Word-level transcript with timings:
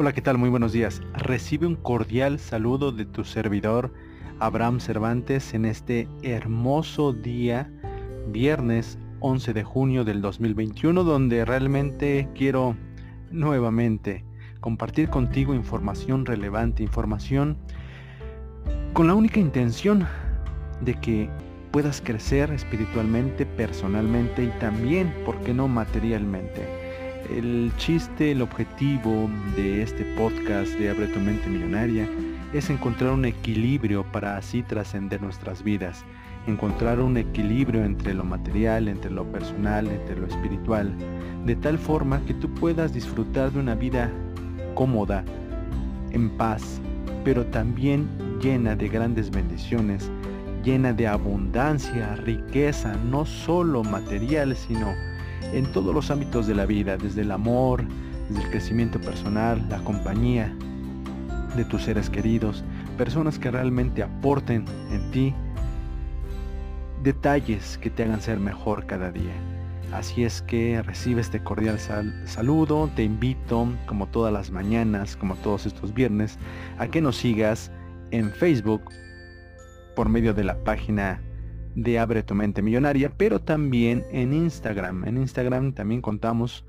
Hola, 0.00 0.14
¿qué 0.14 0.22
tal? 0.22 0.38
Muy 0.38 0.48
buenos 0.48 0.72
días. 0.72 1.02
Recibe 1.12 1.66
un 1.66 1.76
cordial 1.76 2.38
saludo 2.38 2.90
de 2.90 3.04
tu 3.04 3.22
servidor 3.22 3.92
Abraham 4.38 4.80
Cervantes 4.80 5.52
en 5.52 5.66
este 5.66 6.08
hermoso 6.22 7.12
día, 7.12 7.70
viernes 8.28 8.98
11 9.20 9.52
de 9.52 9.62
junio 9.62 10.02
del 10.02 10.22
2021, 10.22 11.04
donde 11.04 11.44
realmente 11.44 12.30
quiero 12.34 12.78
nuevamente 13.30 14.24
compartir 14.60 15.10
contigo 15.10 15.52
información 15.52 16.24
relevante, 16.24 16.82
información 16.82 17.58
con 18.94 19.06
la 19.06 19.14
única 19.14 19.38
intención 19.38 20.08
de 20.80 20.94
que 20.94 21.28
puedas 21.72 22.00
crecer 22.00 22.50
espiritualmente, 22.52 23.44
personalmente 23.44 24.44
y 24.44 24.48
también, 24.60 25.12
¿por 25.26 25.36
qué 25.42 25.52
no, 25.52 25.68
materialmente? 25.68 26.79
El 27.30 27.70
chiste, 27.76 28.32
el 28.32 28.42
objetivo 28.42 29.30
de 29.54 29.82
este 29.82 30.04
podcast 30.16 30.72
de 30.72 30.90
Abre 30.90 31.06
tu 31.06 31.20
mente 31.20 31.48
millonaria 31.48 32.08
es 32.52 32.70
encontrar 32.70 33.12
un 33.12 33.24
equilibrio 33.24 34.02
para 34.10 34.36
así 34.36 34.64
trascender 34.64 35.22
nuestras 35.22 35.62
vidas, 35.62 36.04
encontrar 36.48 36.98
un 36.98 37.16
equilibrio 37.16 37.84
entre 37.84 38.14
lo 38.14 38.24
material, 38.24 38.88
entre 38.88 39.12
lo 39.12 39.24
personal, 39.30 39.86
entre 39.86 40.18
lo 40.18 40.26
espiritual, 40.26 40.92
de 41.46 41.54
tal 41.54 41.78
forma 41.78 42.20
que 42.26 42.34
tú 42.34 42.52
puedas 42.52 42.92
disfrutar 42.92 43.52
de 43.52 43.60
una 43.60 43.76
vida 43.76 44.10
cómoda, 44.74 45.24
en 46.10 46.30
paz, 46.30 46.80
pero 47.22 47.46
también 47.46 48.08
llena 48.42 48.74
de 48.74 48.88
grandes 48.88 49.30
bendiciones, 49.30 50.10
llena 50.64 50.92
de 50.92 51.06
abundancia, 51.06 52.16
riqueza, 52.16 52.96
no 53.08 53.24
solo 53.24 53.84
material, 53.84 54.56
sino 54.56 54.92
en 55.52 55.66
todos 55.72 55.94
los 55.94 56.10
ámbitos 56.10 56.46
de 56.46 56.54
la 56.54 56.66
vida, 56.66 56.96
desde 56.96 57.22
el 57.22 57.32
amor, 57.32 57.84
desde 58.28 58.44
el 58.44 58.50
crecimiento 58.50 59.00
personal, 59.00 59.64
la 59.68 59.78
compañía 59.78 60.54
de 61.56 61.64
tus 61.64 61.82
seres 61.82 62.08
queridos, 62.08 62.64
personas 62.96 63.38
que 63.38 63.50
realmente 63.50 64.02
aporten 64.02 64.64
en 64.92 65.10
ti 65.10 65.34
detalles 67.02 67.78
que 67.78 67.90
te 67.90 68.04
hagan 68.04 68.20
ser 68.20 68.38
mejor 68.38 68.86
cada 68.86 69.10
día. 69.10 69.32
Así 69.92 70.22
es 70.22 70.42
que 70.42 70.80
recibe 70.82 71.20
este 71.20 71.42
cordial 71.42 71.78
saludo, 72.24 72.88
te 72.94 73.02
invito, 73.02 73.66
como 73.86 74.06
todas 74.06 74.32
las 74.32 74.50
mañanas, 74.52 75.16
como 75.16 75.34
todos 75.36 75.66
estos 75.66 75.92
viernes, 75.92 76.38
a 76.78 76.86
que 76.86 77.00
nos 77.00 77.16
sigas 77.16 77.72
en 78.12 78.30
Facebook 78.30 78.82
por 79.96 80.08
medio 80.08 80.32
de 80.32 80.44
la 80.44 80.62
página 80.62 81.20
de 81.74 81.98
Abre 81.98 82.22
tu 82.22 82.34
mente 82.34 82.62
millonaria, 82.62 83.12
pero 83.16 83.40
también 83.40 84.04
en 84.10 84.32
Instagram. 84.32 85.04
En 85.04 85.16
Instagram 85.18 85.72
también 85.72 86.00
contamos 86.00 86.64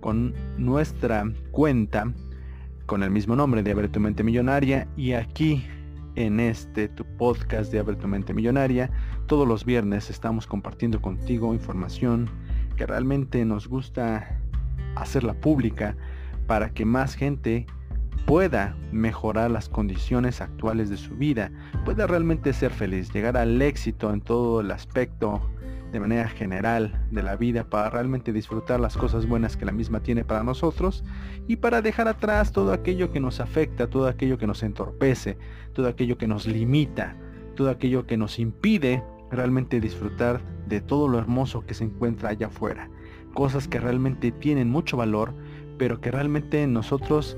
con 0.00 0.34
nuestra 0.56 1.24
cuenta 1.50 2.12
con 2.86 3.02
el 3.02 3.10
mismo 3.10 3.34
nombre 3.36 3.62
de 3.62 3.72
Abre 3.72 3.88
tu 3.88 4.00
mente 4.00 4.22
millonaria 4.22 4.88
y 4.96 5.12
aquí 5.12 5.64
en 6.14 6.40
este 6.40 6.88
tu 6.88 7.04
podcast 7.04 7.70
de 7.72 7.78
Abre 7.78 7.96
tu 7.96 8.08
mente 8.08 8.32
millonaria, 8.32 8.90
todos 9.26 9.46
los 9.46 9.64
viernes 9.64 10.10
estamos 10.10 10.46
compartiendo 10.46 11.02
contigo 11.02 11.52
información 11.52 12.30
que 12.76 12.86
realmente 12.86 13.44
nos 13.44 13.68
gusta 13.68 14.40
hacerla 14.94 15.34
pública 15.34 15.96
para 16.46 16.70
que 16.70 16.84
más 16.84 17.14
gente 17.14 17.66
pueda 18.26 18.76
mejorar 18.90 19.52
las 19.52 19.68
condiciones 19.68 20.40
actuales 20.40 20.90
de 20.90 20.96
su 20.96 21.16
vida, 21.16 21.52
pueda 21.84 22.08
realmente 22.08 22.52
ser 22.52 22.72
feliz, 22.72 23.12
llegar 23.12 23.36
al 23.36 23.62
éxito 23.62 24.12
en 24.12 24.20
todo 24.20 24.60
el 24.60 24.72
aspecto 24.72 25.40
de 25.92 26.00
manera 26.00 26.28
general 26.28 27.06
de 27.12 27.22
la 27.22 27.36
vida 27.36 27.64
para 27.64 27.88
realmente 27.88 28.32
disfrutar 28.32 28.80
las 28.80 28.96
cosas 28.96 29.26
buenas 29.26 29.56
que 29.56 29.64
la 29.64 29.70
misma 29.70 30.00
tiene 30.00 30.24
para 30.24 30.42
nosotros 30.42 31.04
y 31.46 31.56
para 31.56 31.80
dejar 31.80 32.08
atrás 32.08 32.50
todo 32.50 32.72
aquello 32.72 33.12
que 33.12 33.20
nos 33.20 33.38
afecta, 33.38 33.86
todo 33.86 34.08
aquello 34.08 34.38
que 34.38 34.48
nos 34.48 34.64
entorpece, 34.64 35.38
todo 35.72 35.86
aquello 35.86 36.18
que 36.18 36.26
nos 36.26 36.46
limita, 36.46 37.16
todo 37.54 37.70
aquello 37.70 38.06
que 38.06 38.16
nos 38.16 38.40
impide 38.40 39.04
realmente 39.30 39.80
disfrutar 39.80 40.40
de 40.68 40.80
todo 40.80 41.06
lo 41.06 41.18
hermoso 41.18 41.64
que 41.64 41.74
se 41.74 41.84
encuentra 41.84 42.30
allá 42.30 42.48
afuera. 42.48 42.90
Cosas 43.34 43.68
que 43.68 43.78
realmente 43.78 44.32
tienen 44.32 44.68
mucho 44.68 44.96
valor, 44.96 45.32
pero 45.78 46.00
que 46.00 46.10
realmente 46.10 46.66
nosotros 46.66 47.36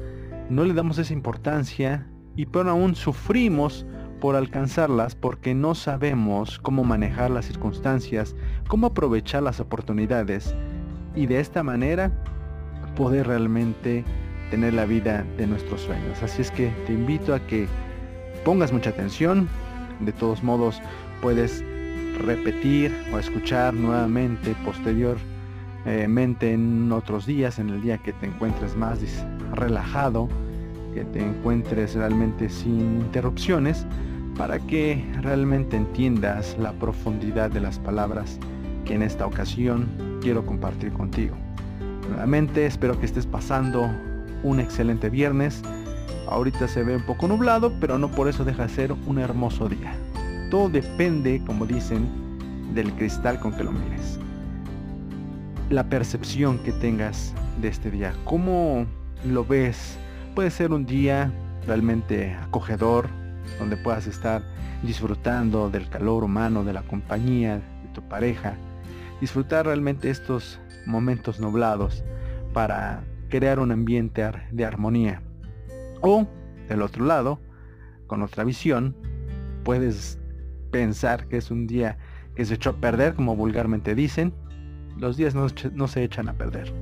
no 0.50 0.64
le 0.64 0.75
damos 0.75 0.98
esa 0.98 1.12
importancia 1.12 2.06
y 2.36 2.47
peor 2.47 2.69
aún 2.69 2.94
sufrimos 2.94 3.86
por 4.20 4.36
alcanzarlas 4.36 5.14
porque 5.14 5.54
no 5.54 5.75
sabemos 5.75 6.59
cómo 6.59 6.84
manejar 6.84 7.31
las 7.31 7.47
circunstancias, 7.47 8.34
cómo 8.69 8.88
aprovechar 8.88 9.42
las 9.42 9.60
oportunidades 9.60 10.54
y 11.14 11.26
de 11.26 11.41
esta 11.41 11.62
manera 11.62 12.12
poder 12.97 13.26
realmente 13.26 14.04
tener 14.50 14.75
la 14.75 14.87
vida 14.87 15.25
de 15.37 15.47
nuestros 15.47 15.82
sueños. 15.82 16.22
Así 16.22 16.42
es 16.42 16.50
que 16.50 16.70
te 16.87 16.92
invito 16.92 17.34
a 17.34 17.41
que 17.41 17.69
pongas 18.44 18.72
mucha 18.72 18.91
atención. 18.91 19.48
De 20.00 20.12
todos 20.12 20.42
modos 20.42 20.81
puedes 21.20 21.64
repetir 22.25 22.94
o 23.12 23.19
escuchar 23.19 23.75
nuevamente 23.75 24.54
posteriormente 25.84 26.53
en 26.53 26.93
otros 26.93 27.27
días, 27.27 27.59
en 27.59 27.71
el 27.71 27.81
día 27.81 27.99
que 27.99 28.12
te 28.12 28.27
encuentres 28.27 28.77
más 28.77 28.99
relajado, 29.55 30.28
que 30.94 31.05
te 31.05 31.25
encuentres 31.25 31.94
realmente 31.94 32.49
sin 32.49 33.00
interrupciones, 33.00 33.87
para 34.37 34.59
que 34.59 35.05
realmente 35.21 35.77
entiendas 35.77 36.56
la 36.59 36.72
profundidad 36.72 37.50
de 37.50 37.61
las 37.61 37.78
palabras 37.78 38.38
que 38.84 38.94
en 38.94 39.03
esta 39.03 39.27
ocasión 39.27 39.88
quiero 40.21 40.44
compartir 40.47 40.93
contigo. 40.93 41.37
Nuevamente 42.09 42.67
espero 42.67 42.99
que 42.99 43.06
estés 43.06 43.27
pasando 43.27 43.91
un 44.43 44.61
excelente 44.61 45.11
viernes. 45.11 45.62
Ahorita 46.28 46.69
se 46.69 46.84
ve 46.84 46.97
un 46.97 47.03
poco 47.03 47.27
nublado, 47.28 47.72
pero 47.81 47.99
no 47.99 48.09
por 48.11 48.28
eso 48.28 48.44
deja 48.44 48.65
de 48.65 48.69
ser 48.69 48.93
un 48.93 49.19
hermoso 49.19 49.69
día. 49.69 49.94
Todo 50.50 50.69
depende, 50.69 51.43
como 51.47 51.67
dicen, 51.67 52.06
del 52.75 52.93
cristal 52.93 53.41
con 53.41 53.53
que 53.53 53.65
lo 53.65 53.72
mires. 53.72 54.19
La 55.71 55.84
percepción 55.84 56.59
que 56.61 56.73
tengas 56.73 57.34
de 57.61 57.69
este 57.69 57.91
día. 57.91 58.15
¿Cómo 58.25 58.87
lo 59.27 59.45
ves? 59.45 59.99
Puede 60.34 60.51
ser 60.51 60.73
un 60.73 60.87
día 60.87 61.31
realmente 61.67 62.33
acogedor, 62.33 63.11
donde 63.59 63.77
puedas 63.77 64.06
estar 64.06 64.43
disfrutando 64.83 65.69
del 65.69 65.91
calor 65.91 66.25
humano, 66.25 66.65
de 66.65 66.73
la 66.73 66.81
compañía, 66.81 67.56
de 67.56 67.89
tu 67.93 68.01
pareja. 68.01 68.56
Disfrutar 69.21 69.67
realmente 69.67 70.09
estos 70.09 70.59
momentos 70.87 71.39
nublados 71.39 72.03
para 72.55 73.05
crear 73.29 73.59
un 73.59 73.71
ambiente 73.71 74.27
de 74.50 74.65
armonía. 74.65 75.21
O, 76.00 76.27
del 76.67 76.81
otro 76.81 77.05
lado, 77.05 77.41
con 78.06 78.23
otra 78.23 78.43
visión, 78.43 78.97
puedes 79.65 80.19
pensar 80.71 81.29
que 81.29 81.37
es 81.37 81.50
un 81.50 81.67
día 81.67 81.99
que 82.35 82.47
se 82.47 82.55
echó 82.55 82.71
a 82.71 82.81
perder, 82.81 83.15
como 83.15 83.37
vulgarmente 83.37 83.95
dicen. 83.95 84.33
Los 84.98 85.16
días 85.16 85.34
no, 85.34 85.47
no 85.75 85.88
se 85.88 86.04
echan 86.04 86.28
a 86.28 86.34
perder. 86.34 86.72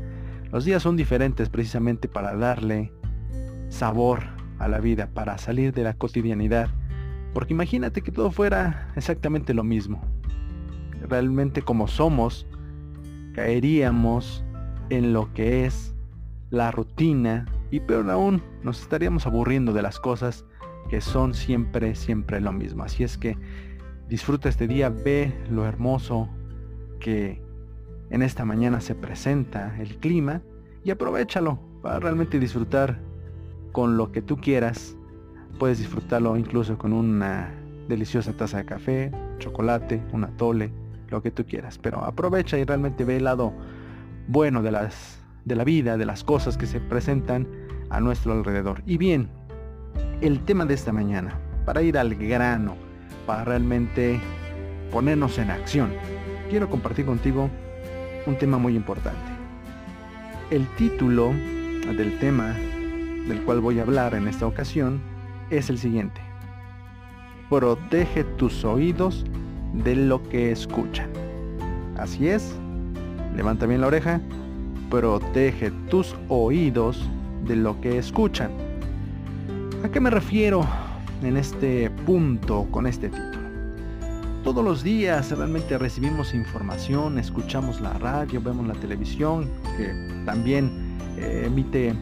Los 0.53 0.65
días 0.65 0.82
son 0.82 0.97
diferentes 0.97 1.49
precisamente 1.49 2.09
para 2.09 2.34
darle 2.34 2.93
sabor 3.69 4.22
a 4.59 4.69
la 4.69 4.78
vida, 4.78 5.09
para 5.12 5.38
salir 5.38 5.72
de 5.72 5.82
la 5.82 5.94
cotidianidad. 5.94 6.71
Porque 7.34 7.53
imagínate 7.53 8.03
que 8.03 8.12
todo 8.12 8.31
fuera 8.31 8.91
exactamente 8.97 9.53
lo 9.55 9.65
mismo. 9.65 10.03
Realmente 11.09 11.62
como 11.62 11.88
somos, 11.88 12.47
caeríamos 13.34 14.44
en 14.88 15.12
lo 15.12 15.32
que 15.34 15.66
es 15.66 15.94
la 16.50 16.71
rutina 16.71 17.47
y 17.71 17.81
peor 17.81 18.09
aún, 18.10 18.43
nos 18.62 18.81
estaríamos 18.81 19.26
aburriendo 19.26 19.72
de 19.72 19.82
las 19.82 19.99
cosas 19.99 20.44
que 20.88 21.00
son 21.00 21.34
siempre, 21.34 21.94
siempre 21.94 22.41
lo 22.41 22.53
mismo. 22.53 22.84
Así 22.84 23.03
es 23.03 23.19
que 23.19 23.37
disfruta 24.09 24.49
este 24.49 24.69
día, 24.69 24.88
ve 24.88 25.34
lo 25.50 25.66
hermoso 25.66 26.28
que 27.00 27.43
en 28.11 28.23
esta 28.23 28.44
mañana 28.44 28.81
se 28.81 28.94
presenta 28.94 29.76
el 29.79 29.97
clima 29.99 30.43
y 30.85 30.91
aprovechalo 30.91 31.58
para 31.82 31.99
realmente 31.99 32.38
disfrutar 32.38 33.00
con 33.73 33.97
lo 33.97 34.12
que 34.12 34.23
tú 34.23 34.37
quieras. 34.37 34.97
Puedes 35.58 35.79
disfrutarlo 35.79 36.37
incluso 36.37 36.79
con 36.79 36.93
una 36.93 37.53
deliciosa 37.88 38.32
taza 38.32 38.58
de 38.58 38.64
café, 38.64 39.12
chocolate, 39.38 40.03
una 40.12 40.29
tole, 40.37 40.70
lo 41.08 41.23
que 41.23 41.31
tú 41.31 41.44
quieras. 41.44 41.79
Pero 41.79 42.05
aprovecha 42.05 42.58
y 42.58 42.64
realmente 42.64 43.05
ve 43.05 43.17
el 43.17 43.25
lado 43.25 43.53
bueno 44.29 44.62
de, 44.62 44.70
las, 44.70 45.20
de 45.44 45.56
la 45.56 45.64
vida, 45.64 45.97
de 45.97 46.06
las 46.06 46.25
cosas 46.25 46.56
que 46.56 46.67
se 46.67 46.81
presentan 46.81 47.47
a 47.91 48.00
nuestro 48.00 48.32
alrededor. 48.32 48.82
Y 48.87 48.99
bien, 48.99 49.29
el 50.20 50.41
tema 50.41 50.67
de 50.67 50.75
esta 50.75 50.93
mañana, 50.93 51.38
para 51.64 51.82
ir 51.82 51.99
al 51.99 52.14
grano, 52.14 52.76
para 53.26 53.44
realmente 53.44 54.20
ponernos 54.91 55.38
en 55.38 55.50
acción, 55.50 55.91
quiero 56.49 56.70
compartir 56.70 57.06
contigo 57.06 57.50
un 58.26 58.37
tema 58.37 58.58
muy 58.58 58.76
importante. 58.76 59.31
El 60.50 60.67
título 60.76 61.32
del 61.96 62.19
tema 62.19 62.55
del 63.28 63.43
cual 63.43 63.61
voy 63.61 63.78
a 63.78 63.82
hablar 63.82 64.14
en 64.14 64.28
esta 64.28 64.46
ocasión 64.46 65.00
es 65.50 65.70
el 65.70 65.78
siguiente. 65.78 66.20
Protege 67.49 68.25
tus 68.25 68.64
oídos 68.64 69.25
de 69.73 69.94
lo 69.94 70.23
que 70.28 70.50
escuchan. 70.50 71.08
Así 71.96 72.28
es, 72.28 72.55
levanta 73.34 73.67
bien 73.67 73.81
la 73.81 73.87
oreja, 73.87 74.20
protege 74.90 75.70
tus 75.88 76.14
oídos 76.29 77.08
de 77.46 77.56
lo 77.56 77.81
que 77.81 77.99
escuchan. 77.99 78.50
¿A 79.84 79.88
qué 79.88 80.00
me 80.00 80.11
refiero 80.11 80.67
en 81.22 81.37
este 81.37 81.90
punto 82.05 82.67
con 82.70 82.87
este 82.87 83.08
título? 83.08 83.36
Todos 84.56 84.69
los 84.69 84.82
días 84.82 85.31
realmente 85.32 85.76
recibimos 85.76 86.32
información, 86.32 87.19
escuchamos 87.19 87.79
la 87.82 87.93
radio, 87.93 88.41
vemos 88.41 88.67
la 88.67 88.73
televisión, 88.73 89.50
que 89.76 89.93
también 90.25 90.97
eh, 91.19 91.43
emite 91.44 91.94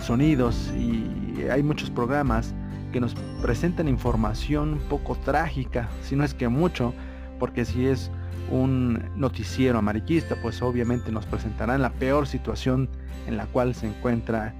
sonidos 0.00 0.72
y 0.74 1.42
hay 1.50 1.62
muchos 1.62 1.90
programas 1.90 2.54
que 2.94 2.98
nos 2.98 3.14
presentan 3.42 3.88
información 3.88 4.72
un 4.72 4.88
poco 4.88 5.16
trágica, 5.16 5.90
si 6.02 6.16
no 6.16 6.24
es 6.24 6.32
que 6.32 6.48
mucho, 6.48 6.94
porque 7.38 7.66
si 7.66 7.86
es 7.86 8.10
un 8.50 9.10
noticiero 9.14 9.78
amarillista, 9.78 10.34
pues 10.40 10.62
obviamente 10.62 11.12
nos 11.12 11.26
presentarán 11.26 11.82
la 11.82 11.92
peor 11.92 12.26
situación 12.26 12.88
en 13.26 13.36
la 13.36 13.44
cual 13.48 13.74
se 13.74 13.86
encuentra 13.86 14.54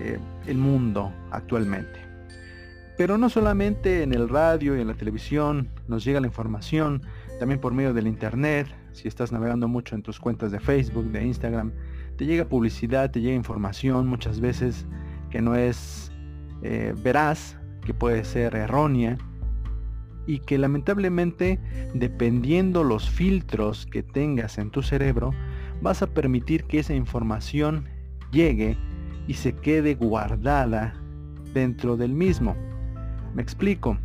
eh, 0.00 0.18
el 0.48 0.58
mundo 0.58 1.12
actualmente. 1.30 2.05
Pero 2.96 3.18
no 3.18 3.28
solamente 3.28 4.02
en 4.02 4.14
el 4.14 4.28
radio 4.28 4.76
y 4.76 4.80
en 4.80 4.88
la 4.88 4.94
televisión 4.94 5.68
nos 5.86 6.04
llega 6.04 6.20
la 6.20 6.26
información, 6.26 7.02
también 7.38 7.60
por 7.60 7.74
medio 7.74 7.92
del 7.92 8.06
internet, 8.06 8.68
si 8.92 9.06
estás 9.06 9.32
navegando 9.32 9.68
mucho 9.68 9.94
en 9.94 10.02
tus 10.02 10.18
cuentas 10.18 10.50
de 10.50 10.60
Facebook, 10.60 11.04
de 11.10 11.26
Instagram, 11.26 11.72
te 12.16 12.24
llega 12.24 12.48
publicidad, 12.48 13.10
te 13.10 13.20
llega 13.20 13.34
información 13.34 14.06
muchas 14.06 14.40
veces 14.40 14.86
que 15.30 15.42
no 15.42 15.54
es 15.54 16.10
eh, 16.62 16.94
veraz, 17.02 17.58
que 17.84 17.92
puede 17.92 18.24
ser 18.24 18.56
errónea 18.56 19.18
y 20.26 20.40
que 20.40 20.58
lamentablemente 20.58 21.60
dependiendo 21.94 22.82
los 22.82 23.08
filtros 23.08 23.86
que 23.86 24.02
tengas 24.02 24.58
en 24.58 24.70
tu 24.70 24.82
cerebro 24.82 25.32
vas 25.82 26.02
a 26.02 26.06
permitir 26.06 26.64
que 26.64 26.78
esa 26.78 26.94
información 26.94 27.86
llegue 28.32 28.76
y 29.28 29.34
se 29.34 29.54
quede 29.54 29.94
guardada 29.94 30.94
dentro 31.52 31.96
del 31.96 32.12
mismo. 32.12 32.56
Me 33.36 33.42
explico. 33.42 33.98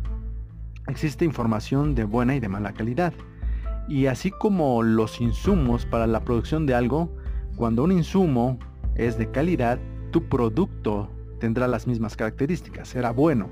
Existe 0.88 1.24
información 1.24 1.94
de 1.94 2.04
buena 2.04 2.36
y 2.36 2.40
de 2.40 2.50
mala 2.50 2.74
calidad. 2.74 3.14
Y 3.88 4.04
así 4.04 4.30
como 4.30 4.82
los 4.82 5.22
insumos 5.22 5.86
para 5.86 6.06
la 6.06 6.20
producción 6.20 6.66
de 6.66 6.74
algo, 6.74 7.10
cuando 7.56 7.82
un 7.82 7.92
insumo 7.92 8.58
es 8.94 9.16
de 9.16 9.30
calidad, 9.30 9.78
tu 10.10 10.28
producto 10.28 11.08
tendrá 11.40 11.66
las 11.66 11.86
mismas 11.86 12.14
características, 12.14 12.88
será 12.88 13.10
bueno. 13.10 13.48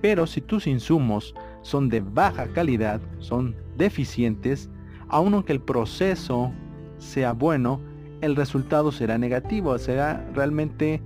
Pero 0.00 0.28
si 0.28 0.40
tus 0.40 0.68
insumos 0.68 1.34
son 1.62 1.88
de 1.88 2.02
baja 2.02 2.46
calidad, 2.46 3.00
son 3.18 3.56
deficientes, 3.76 4.70
aun 5.08 5.34
aunque 5.34 5.54
el 5.54 5.60
proceso 5.60 6.52
sea 6.98 7.32
bueno, 7.32 7.80
el 8.20 8.36
resultado 8.36 8.92
será 8.92 9.18
negativo, 9.18 9.76
será 9.78 10.24
realmente 10.34 11.02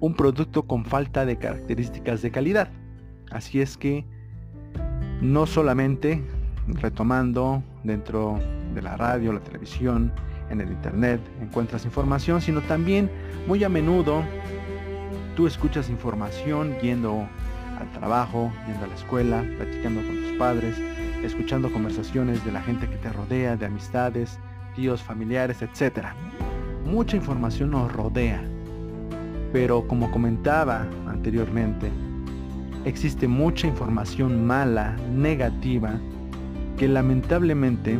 un 0.00 0.14
producto 0.14 0.62
con 0.62 0.86
falta 0.86 1.26
de 1.26 1.36
características 1.36 2.22
de 2.22 2.30
calidad. 2.30 2.70
Así 3.30 3.60
es 3.60 3.76
que 3.76 4.04
no 5.20 5.46
solamente 5.46 6.22
retomando 6.66 7.62
dentro 7.84 8.38
de 8.74 8.82
la 8.82 8.96
radio, 8.96 9.32
la 9.32 9.40
televisión, 9.40 10.12
en 10.50 10.60
el 10.60 10.70
internet 10.70 11.20
encuentras 11.40 11.84
información, 11.84 12.40
sino 12.40 12.60
también 12.62 13.10
muy 13.46 13.64
a 13.64 13.68
menudo 13.68 14.22
tú 15.34 15.46
escuchas 15.46 15.90
información 15.90 16.76
yendo 16.80 17.28
al 17.78 17.90
trabajo, 17.92 18.50
yendo 18.66 18.84
a 18.84 18.88
la 18.88 18.94
escuela, 18.94 19.44
platicando 19.58 20.00
con 20.00 20.16
tus 20.16 20.38
padres, 20.38 20.76
escuchando 21.22 21.70
conversaciones 21.70 22.44
de 22.44 22.52
la 22.52 22.62
gente 22.62 22.88
que 22.88 22.96
te 22.96 23.12
rodea, 23.12 23.56
de 23.56 23.66
amistades, 23.66 24.38
tíos, 24.74 25.02
familiares, 25.02 25.60
etc. 25.60 26.06
Mucha 26.86 27.16
información 27.16 27.72
nos 27.72 27.92
rodea, 27.92 28.42
pero 29.52 29.86
como 29.86 30.10
comentaba 30.10 30.86
anteriormente, 31.06 31.90
existe 32.86 33.26
mucha 33.26 33.66
información 33.66 34.46
mala, 34.46 34.96
negativa, 35.12 35.98
que 36.78 36.86
lamentablemente, 36.86 37.98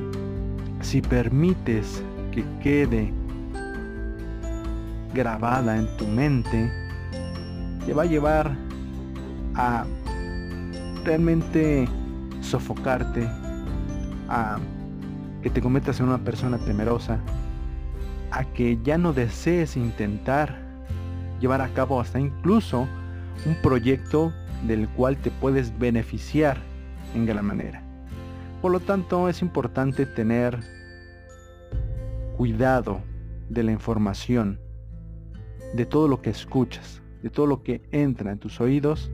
si 0.80 1.02
permites 1.02 2.04
que 2.30 2.44
quede 2.62 3.12
grabada 5.12 5.76
en 5.76 5.88
tu 5.96 6.06
mente, 6.06 6.70
te 7.84 7.92
va 7.94 8.04
a 8.04 8.06
llevar 8.06 8.56
a 9.56 9.84
realmente 11.04 11.88
sofocarte, 12.40 13.28
a 14.28 14.58
que 15.42 15.50
te 15.50 15.60
cometas 15.60 15.98
en 15.98 16.06
una 16.06 16.18
persona 16.18 16.58
temerosa, 16.58 17.18
a 18.30 18.44
que 18.44 18.78
ya 18.84 18.98
no 18.98 19.12
desees 19.12 19.76
intentar 19.76 20.56
llevar 21.40 21.60
a 21.60 21.68
cabo 21.70 22.00
hasta 22.00 22.20
incluso 22.20 22.86
un 23.46 23.54
proyecto 23.62 24.32
del 24.66 24.88
cual 24.88 25.16
te 25.16 25.30
puedes 25.30 25.78
beneficiar 25.78 26.58
en 27.14 27.26
gran 27.26 27.44
manera. 27.44 27.82
Por 28.62 28.72
lo 28.72 28.80
tanto, 28.80 29.28
es 29.28 29.42
importante 29.42 30.06
tener 30.06 30.58
cuidado 32.36 33.00
de 33.48 33.62
la 33.62 33.72
información, 33.72 34.58
de 35.74 35.86
todo 35.86 36.08
lo 36.08 36.20
que 36.20 36.30
escuchas, 36.30 37.02
de 37.22 37.30
todo 37.30 37.46
lo 37.46 37.62
que 37.62 37.82
entra 37.90 38.32
en 38.32 38.38
tus 38.38 38.60
oídos 38.60 39.10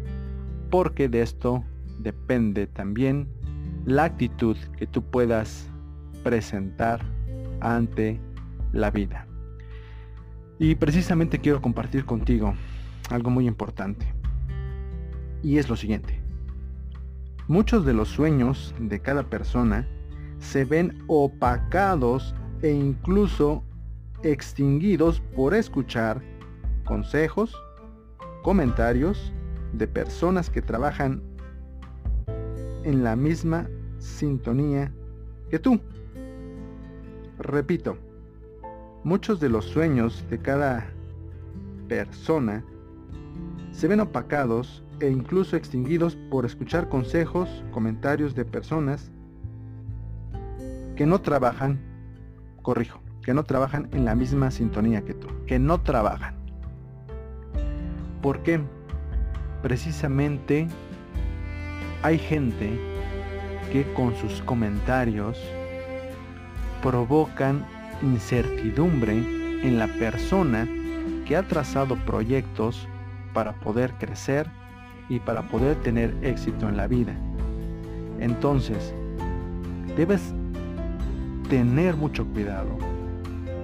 porque 0.72 1.10
de 1.10 1.20
esto 1.20 1.62
depende 1.98 2.66
también 2.66 3.28
la 3.84 4.04
actitud 4.04 4.56
que 4.78 4.86
tú 4.86 5.02
puedas 5.02 5.68
presentar 6.24 7.04
ante 7.60 8.18
la 8.72 8.90
vida. 8.90 9.26
Y 10.58 10.74
precisamente 10.76 11.40
quiero 11.40 11.60
compartir 11.60 12.06
contigo 12.06 12.54
algo 13.10 13.28
muy 13.28 13.46
importante. 13.46 14.06
Y 15.42 15.58
es 15.58 15.68
lo 15.68 15.76
siguiente. 15.76 16.20
Muchos 17.48 17.84
de 17.84 17.92
los 17.92 18.08
sueños 18.08 18.74
de 18.78 19.00
cada 19.00 19.24
persona 19.24 19.86
se 20.38 20.64
ven 20.64 21.02
opacados 21.06 22.34
e 22.62 22.70
incluso 22.70 23.62
extinguidos 24.22 25.20
por 25.34 25.54
escuchar 25.54 26.22
consejos, 26.84 27.54
comentarios 28.42 29.32
de 29.72 29.86
personas 29.88 30.50
que 30.50 30.62
trabajan 30.62 31.22
en 32.84 33.02
la 33.02 33.16
misma 33.16 33.68
sintonía 33.98 34.92
que 35.50 35.58
tú. 35.58 35.80
Repito, 37.38 37.96
muchos 39.04 39.40
de 39.40 39.48
los 39.48 39.64
sueños 39.64 40.24
de 40.30 40.38
cada 40.38 40.86
persona 41.88 42.64
se 43.72 43.88
ven 43.88 44.00
opacados 44.00 44.82
e 45.02 45.10
incluso 45.10 45.56
extinguidos 45.56 46.16
por 46.30 46.46
escuchar 46.46 46.88
consejos, 46.88 47.62
comentarios 47.72 48.34
de 48.34 48.46
personas 48.46 49.10
que 50.96 51.04
no 51.04 51.20
trabajan, 51.20 51.78
corrijo, 52.62 53.02
que 53.22 53.34
no 53.34 53.42
trabajan 53.42 53.88
en 53.92 54.04
la 54.04 54.14
misma 54.14 54.50
sintonía 54.50 55.02
que 55.02 55.12
tú, 55.12 55.28
que 55.46 55.58
no 55.58 55.82
trabajan. 55.82 56.36
¿Por 58.22 58.42
qué? 58.42 58.60
precisamente 59.62 60.66
hay 62.02 62.18
gente 62.18 62.78
que 63.70 63.90
con 63.94 64.14
sus 64.16 64.42
comentarios 64.42 65.38
provocan 66.82 67.64
incertidumbre 68.02 69.12
en 69.12 69.78
la 69.78 69.86
persona 69.86 70.68
que 71.24 71.36
ha 71.36 71.46
trazado 71.46 71.96
proyectos 72.04 72.88
para 73.32 73.52
poder 73.60 73.92
crecer 73.94 74.50
y 75.08 75.18
para 75.20 75.42
poder 75.42 75.76
tener 75.76 76.14
éxito 76.22 76.68
en 76.68 76.76
la 76.76 76.86
vida. 76.86 77.14
Entonces, 78.20 78.94
debes 79.96 80.22
tener 81.48 81.96
mucho 81.96 82.24
cuidado 82.26 82.78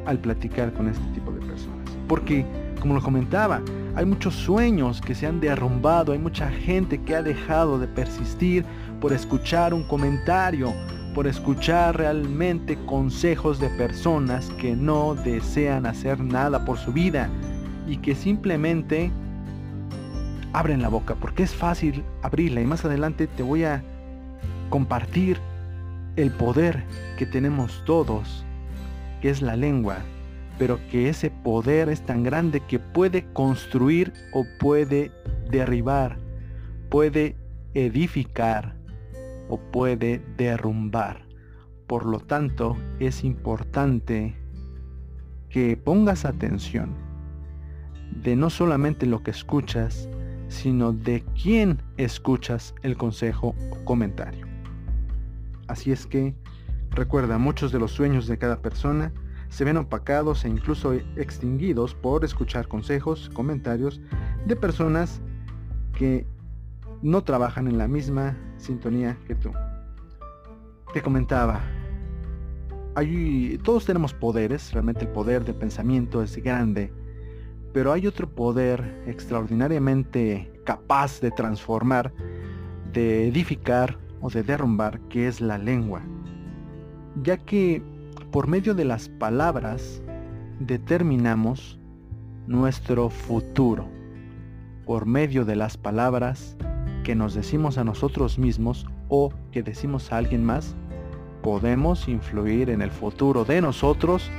al 0.07 0.19
platicar 0.19 0.73
con 0.73 0.89
este 0.89 1.05
tipo 1.15 1.31
de 1.33 1.41
personas. 1.41 1.87
Porque, 2.07 2.45
como 2.81 2.95
lo 2.95 3.03
comentaba, 3.03 3.61
hay 3.95 4.05
muchos 4.05 4.35
sueños 4.35 5.01
que 5.01 5.15
se 5.15 5.27
han 5.27 5.41
derrumbado, 5.41 6.13
hay 6.13 6.19
mucha 6.19 6.51
gente 6.51 7.01
que 7.03 7.15
ha 7.15 7.23
dejado 7.23 7.79
de 7.79 7.89
persistir 7.89 8.65
por 9.01 9.13
escuchar 9.13 9.75
un 9.75 9.85
comentario, 9.85 10.73
por 11.15 11.27
escuchar 11.27 11.97
realmente 11.97 12.79
consejos 12.87 13.59
de 13.59 13.69
personas 13.71 14.51
que 14.51 14.77
no 14.77 15.15
desean 15.15 15.87
hacer 15.87 16.21
nada 16.21 16.65
por 16.65 16.79
su 16.79 16.93
vida 16.93 17.29
y 17.89 17.97
que 17.97 18.15
simplemente 18.15 19.11
abren 20.59 20.83
la 20.83 20.89
boca 20.89 21.15
porque 21.15 21.43
es 21.45 21.55
fácil 21.55 22.05
abrirla 22.23 22.61
y 22.61 22.67
más 22.67 22.85
adelante 22.85 23.27
te 23.27 23.43
voy 23.43 23.65
a 23.65 23.83
compartir 24.71 25.39
el 26.17 26.31
poder 26.31 26.85
que 27.17 27.27
tenemos 27.27 27.83
todos, 27.85 28.45
que 29.21 29.31
es 29.31 29.41
la 29.41 29.57
lengua 29.57 29.99
pero 30.59 30.81
que 30.91 31.09
ese 31.09 31.31
poder 31.31 31.89
es 31.89 32.05
tan 32.05 32.25
grande 32.25 32.61
que 32.61 32.81
puede 32.81 33.25
construir 33.33 34.13
o 34.33 34.45
puede 34.59 35.13
derribar, 35.49 36.19
puede 36.91 37.37
edificar 37.75 38.75
o 39.49 39.59
puede 39.59 40.21
derrumbar. 40.37 41.23
Por 41.87 42.05
lo 42.05 42.19
tanto, 42.19 42.77
es 42.99 43.23
importante 43.23 44.35
que 45.49 45.77
pongas 45.77 46.25
atención, 46.25 46.95
de 48.23 48.35
no 48.35 48.51
solamente 48.51 49.07
lo 49.07 49.23
que 49.23 49.31
escuchas, 49.31 50.09
sino 50.49 50.93
de 50.93 51.25
quién 51.41 51.83
escuchas 51.97 52.75
el 52.83 52.97
consejo 52.97 53.55
o 53.71 53.85
comentario. 53.85 54.47
Así 55.67 55.93
es 55.93 56.07
que, 56.07 56.35
recuerda, 56.91 57.39
muchos 57.39 57.73
de 57.73 57.79
los 57.79 57.93
sueños 57.93 58.27
de 58.27 58.39
cada 58.39 58.61
persona 58.61 59.13
se 59.51 59.65
ven 59.65 59.77
opacados 59.77 60.45
e 60.45 60.49
incluso 60.49 60.93
extinguidos 60.93 61.95
por 61.95 62.25
escuchar 62.25 62.69
consejos, 62.69 63.31
comentarios 63.33 64.01
de 64.47 64.57
personas 64.57 65.21
que 65.97 66.27
no 67.03 67.23
trabajan 67.23 67.69
en 67.69 67.79
la 67.79 67.89
misma 67.89 68.37
sintonía 68.57 69.17
que 69.27 69.35
tú. 69.35 69.53
Te 70.93 71.03
comentaba, 71.03 71.61
todos 73.63 73.85
tenemos 73.85 74.13
poderes, 74.15 74.73
realmente 74.73 75.05
el 75.05 75.13
poder 75.13 75.45
del 75.45 75.55
pensamiento 75.55 76.23
es 76.23 76.37
grande, 76.37 76.93
pero 77.73 77.93
hay 77.93 78.07
otro 78.07 78.29
poder 78.29 79.03
extraordinariamente 79.07 80.53
capaz 80.65 81.21
de 81.21 81.31
transformar, 81.31 82.13
de 82.93 83.29
edificar 83.29 83.99
o 84.21 84.31
de 84.31 84.43
derrumbar, 84.43 85.01
que 85.09 85.29
es 85.29 85.41
la 85.41 85.59
lengua. 85.59 86.03
Ya 87.23 87.37
que 87.37 87.83
por 88.31 88.47
medio 88.47 88.75
de 88.75 88.85
las 88.85 89.09
palabras 89.09 90.03
determinamos 90.61 91.79
nuestro 92.47 93.11
futuro. 93.11 93.89
Por 94.87 95.07
medio 95.07 95.45
de 95.45 95.57
las 95.57 95.77
palabras 95.77 96.57
que 97.05 97.15
nos 97.15 97.35
decimos 97.35 97.79
a 97.79 97.85
nosotros 97.85 98.39
mismos 98.39 98.87
o 99.09 99.33
que 99.53 99.63
decimos 99.63 100.13
a 100.13 100.19
alguien 100.19 100.45
más, 100.45 100.75
podemos 101.43 102.09
influir 102.09 102.71
en 102.71 102.83
el 102.83 102.91
futuro 102.91 103.45
de 103.45 103.61
nosotros 103.61 104.31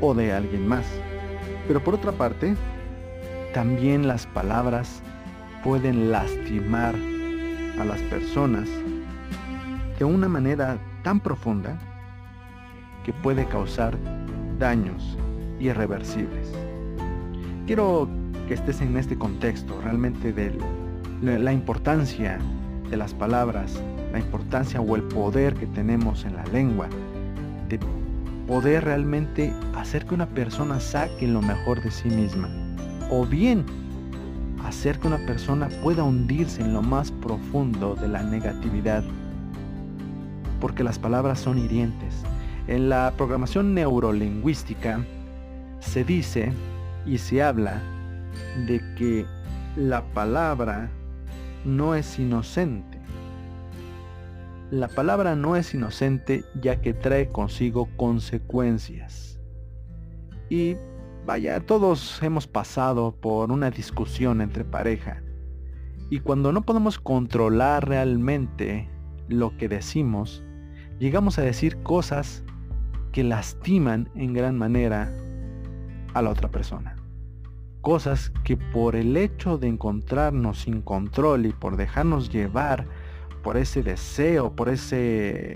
o 0.00 0.14
de 0.14 0.32
alguien 0.32 0.66
más. 0.66 0.86
Pero 1.70 1.84
por 1.84 1.94
otra 1.94 2.10
parte, 2.10 2.56
también 3.54 4.08
las 4.08 4.26
palabras 4.26 5.02
pueden 5.62 6.10
lastimar 6.10 6.96
a 7.78 7.84
las 7.84 8.00
personas 8.10 8.68
de 9.96 10.04
una 10.04 10.28
manera 10.28 10.78
tan 11.04 11.20
profunda 11.20 11.78
que 13.04 13.12
puede 13.12 13.44
causar 13.44 13.96
daños 14.58 15.16
irreversibles. 15.60 16.52
Quiero 17.68 18.08
que 18.48 18.54
estés 18.54 18.80
en 18.80 18.96
este 18.96 19.16
contexto 19.16 19.80
realmente 19.80 20.32
de 20.32 20.52
la 21.22 21.52
importancia 21.52 22.40
de 22.90 22.96
las 22.96 23.14
palabras, 23.14 23.80
la 24.10 24.18
importancia 24.18 24.80
o 24.80 24.96
el 24.96 25.04
poder 25.04 25.54
que 25.54 25.68
tenemos 25.68 26.24
en 26.24 26.34
la 26.34 26.44
lengua, 26.46 26.88
de 27.68 27.78
poder 28.50 28.82
realmente 28.82 29.54
hacer 29.76 30.04
que 30.06 30.14
una 30.14 30.26
persona 30.26 30.80
saque 30.80 31.28
lo 31.28 31.40
mejor 31.40 31.80
de 31.84 31.92
sí 31.92 32.08
misma, 32.08 32.48
o 33.08 33.24
bien 33.24 33.64
hacer 34.64 34.98
que 34.98 35.06
una 35.06 35.24
persona 35.24 35.68
pueda 35.84 36.02
hundirse 36.02 36.60
en 36.60 36.74
lo 36.74 36.82
más 36.82 37.12
profundo 37.12 37.94
de 37.94 38.08
la 38.08 38.24
negatividad, 38.24 39.04
porque 40.60 40.82
las 40.82 40.98
palabras 40.98 41.38
son 41.38 41.58
hirientes, 41.58 42.24
en 42.66 42.88
la 42.88 43.12
programación 43.16 43.72
neurolingüística 43.72 44.98
se 45.78 46.02
dice 46.02 46.52
y 47.06 47.18
se 47.18 47.44
habla 47.44 47.80
de 48.66 48.80
que 48.96 49.26
la 49.76 50.02
palabra 50.12 50.90
no 51.64 51.94
es 51.94 52.18
inocente. 52.18 52.89
La 54.70 54.86
palabra 54.86 55.34
no 55.34 55.56
es 55.56 55.74
inocente 55.74 56.44
ya 56.62 56.80
que 56.80 56.94
trae 56.94 57.28
consigo 57.28 57.88
consecuencias. 57.96 59.40
Y 60.48 60.76
vaya, 61.26 61.58
todos 61.58 62.22
hemos 62.22 62.46
pasado 62.46 63.16
por 63.20 63.50
una 63.50 63.72
discusión 63.72 64.40
entre 64.40 64.64
pareja. 64.64 65.24
Y 66.08 66.20
cuando 66.20 66.52
no 66.52 66.62
podemos 66.62 67.00
controlar 67.00 67.88
realmente 67.88 68.88
lo 69.26 69.56
que 69.56 69.68
decimos, 69.68 70.44
llegamos 71.00 71.36
a 71.40 71.42
decir 71.42 71.82
cosas 71.82 72.44
que 73.10 73.24
lastiman 73.24 74.08
en 74.14 74.34
gran 74.34 74.56
manera 74.56 75.12
a 76.14 76.22
la 76.22 76.30
otra 76.30 76.48
persona. 76.48 76.94
Cosas 77.80 78.32
que 78.44 78.56
por 78.56 78.94
el 78.94 79.16
hecho 79.16 79.58
de 79.58 79.66
encontrarnos 79.66 80.60
sin 80.60 80.80
control 80.80 81.46
y 81.46 81.52
por 81.52 81.76
dejarnos 81.76 82.30
llevar 82.30 82.86
por 83.42 83.56
ese 83.56 83.82
deseo, 83.82 84.54
por 84.54 84.68
ese 84.68 85.54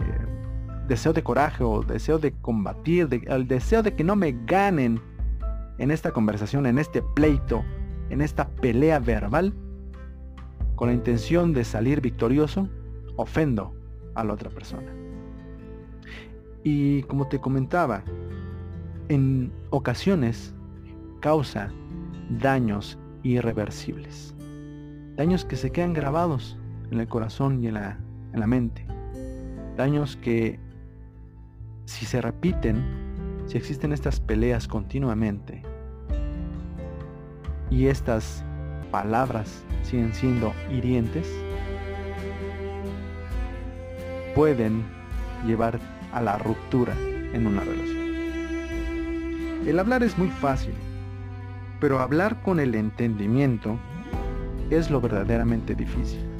deseo 0.89 1.13
de 1.13 1.23
coraje 1.23 1.65
o 1.65 1.83
deseo 1.83 2.19
de 2.19 2.33
combatir, 2.33 3.09
el 3.27 3.49
deseo 3.49 3.83
de 3.83 3.95
que 3.95 4.05
no 4.05 4.17
me 4.17 4.37
ganen 4.47 5.01
en 5.79 5.91
esta 5.91 6.13
conversación, 6.13 6.67
en 6.67 6.79
este 6.79 7.03
pleito, 7.03 7.65
en 8.11 8.21
esta 8.21 8.49
pelea 8.49 8.99
verbal, 8.99 9.55
con 10.75 10.89
la 10.89 10.95
intención 10.95 11.53
de 11.53 11.65
salir 11.65 12.01
victorioso, 12.01 12.69
ofendo 13.17 13.75
a 14.15 14.25
la 14.25 14.35
otra 14.35 14.51
persona. 14.51 14.93
Y 16.63 17.03
como 17.05 17.29
te 17.29 17.41
comentaba, 17.41 18.03
en 19.09 19.53
ocasiones 19.71 20.55
causa 21.21 21.71
daños 22.41 22.99
irreversibles. 23.23 24.35
Daños 25.17 25.45
que 25.45 25.57
se 25.57 25.71
quedan 25.71 25.93
grabados 25.93 26.59
en 26.95 27.01
el 27.01 27.09
corazón 27.09 27.63
y 27.63 27.69
en 27.69 27.75
la, 27.75 27.99
en 28.33 28.41
la 28.41 28.47
mente. 28.47 28.87
Daños 29.77 30.17
que 30.17 30.59
si 31.85 32.07
se 32.07 32.21
repiten, 32.21 32.83
si 33.47 33.59
existen 33.59 33.93
estas 33.93 34.21
peleas 34.21 34.67
continuamente 34.67 35.63
y 37.71 37.87
estas 37.89 38.45
palabras 38.91 39.65
siguen 39.83 40.15
siendo 40.15 40.53
hirientes, 40.71 41.29
pueden 44.35 44.85
llevar 45.47 45.79
a 46.13 46.21
la 46.23 46.39
ruptura 46.39 46.95
en 47.33 47.47
una 47.47 47.61
relación. 47.61 48.05
El 49.67 49.79
hablar 49.79 50.03
es 50.03 50.17
muy 50.17 50.29
fácil, 50.29 50.75
pero 51.81 51.99
hablar 51.99 52.41
con 52.43 52.61
el 52.61 52.75
entendimiento 52.75 53.79
es 54.71 54.91
lo 54.91 55.01
verdaderamente 55.01 55.75
difícil. 55.75 56.34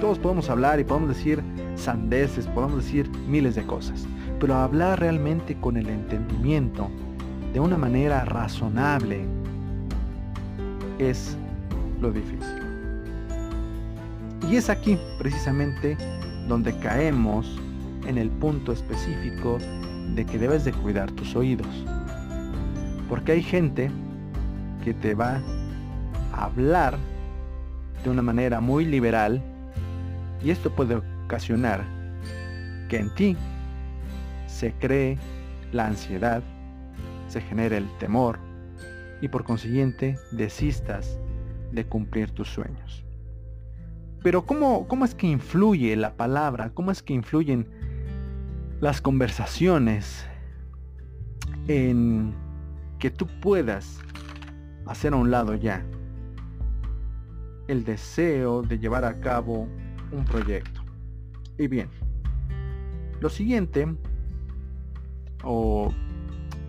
Todos 0.00 0.18
podemos 0.18 0.48
hablar 0.48 0.78
y 0.78 0.84
podemos 0.84 1.08
decir 1.08 1.42
sandeces, 1.74 2.46
podemos 2.46 2.84
decir 2.84 3.10
miles 3.28 3.56
de 3.56 3.64
cosas, 3.64 4.06
pero 4.38 4.54
hablar 4.54 5.00
realmente 5.00 5.56
con 5.56 5.76
el 5.76 5.88
entendimiento 5.88 6.88
de 7.52 7.58
una 7.58 7.76
manera 7.76 8.24
razonable 8.24 9.24
es 11.00 11.36
lo 12.00 12.12
difícil. 12.12 12.62
Y 14.48 14.56
es 14.56 14.70
aquí 14.70 14.96
precisamente 15.18 15.96
donde 16.46 16.78
caemos 16.78 17.58
en 18.06 18.18
el 18.18 18.30
punto 18.30 18.72
específico 18.72 19.58
de 20.14 20.24
que 20.24 20.38
debes 20.38 20.64
de 20.64 20.72
cuidar 20.72 21.10
tus 21.10 21.34
oídos. 21.34 21.66
Porque 23.08 23.32
hay 23.32 23.42
gente 23.42 23.90
que 24.84 24.94
te 24.94 25.14
va 25.14 25.40
a 26.32 26.44
hablar 26.44 26.96
de 28.04 28.10
una 28.10 28.22
manera 28.22 28.60
muy 28.60 28.84
liberal 28.84 29.42
y 30.42 30.50
esto 30.50 30.74
puede 30.74 31.00
ocasionar 31.24 31.84
que 32.88 32.98
en 32.98 33.14
ti 33.14 33.36
se 34.46 34.72
cree 34.72 35.18
la 35.72 35.86
ansiedad, 35.86 36.42
se 37.28 37.40
genere 37.40 37.76
el 37.76 37.88
temor 37.98 38.38
y 39.20 39.28
por 39.28 39.44
consiguiente 39.44 40.18
desistas 40.32 41.18
de 41.72 41.84
cumplir 41.86 42.30
tus 42.30 42.48
sueños. 42.48 43.04
Pero 44.22 44.44
¿cómo, 44.44 44.88
cómo 44.88 45.04
es 45.04 45.14
que 45.14 45.26
influye 45.26 45.94
la 45.96 46.14
palabra? 46.14 46.70
¿Cómo 46.74 46.90
es 46.90 47.02
que 47.02 47.12
influyen 47.12 47.68
las 48.80 49.00
conversaciones 49.00 50.26
en 51.68 52.34
que 52.98 53.10
tú 53.10 53.26
puedas 53.40 54.00
hacer 54.86 55.12
a 55.12 55.16
un 55.16 55.30
lado 55.30 55.54
ya 55.54 55.84
el 57.68 57.84
deseo 57.84 58.62
de 58.62 58.78
llevar 58.78 59.04
a 59.04 59.20
cabo 59.20 59.68
un 60.12 60.24
proyecto. 60.24 60.82
Y 61.58 61.66
bien, 61.66 61.88
lo 63.20 63.28
siguiente, 63.28 63.86
o 65.44 65.92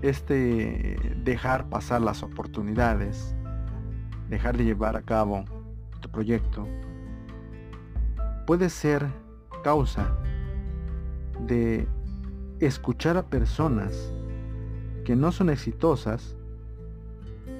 este 0.01 0.97
dejar 1.23 1.69
pasar 1.69 2.01
las 2.01 2.23
oportunidades, 2.23 3.35
dejar 4.29 4.57
de 4.57 4.65
llevar 4.65 4.95
a 4.95 5.01
cabo 5.01 5.45
tu 6.01 6.09
proyecto, 6.09 6.67
puede 8.47 8.69
ser 8.69 9.07
causa 9.63 10.17
de 11.45 11.87
escuchar 12.59 13.17
a 13.17 13.25
personas 13.27 14.13
que 15.05 15.15
no 15.15 15.31
son 15.31 15.49
exitosas, 15.49 16.35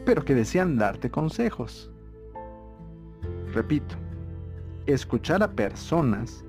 pero 0.05 0.23
que 0.23 0.35
desean 0.35 0.77
darte 0.77 1.09
consejos. 1.09 1.91
Repito, 3.53 3.95
escuchar 4.93 5.43
a 5.43 5.51
personas 5.51 6.43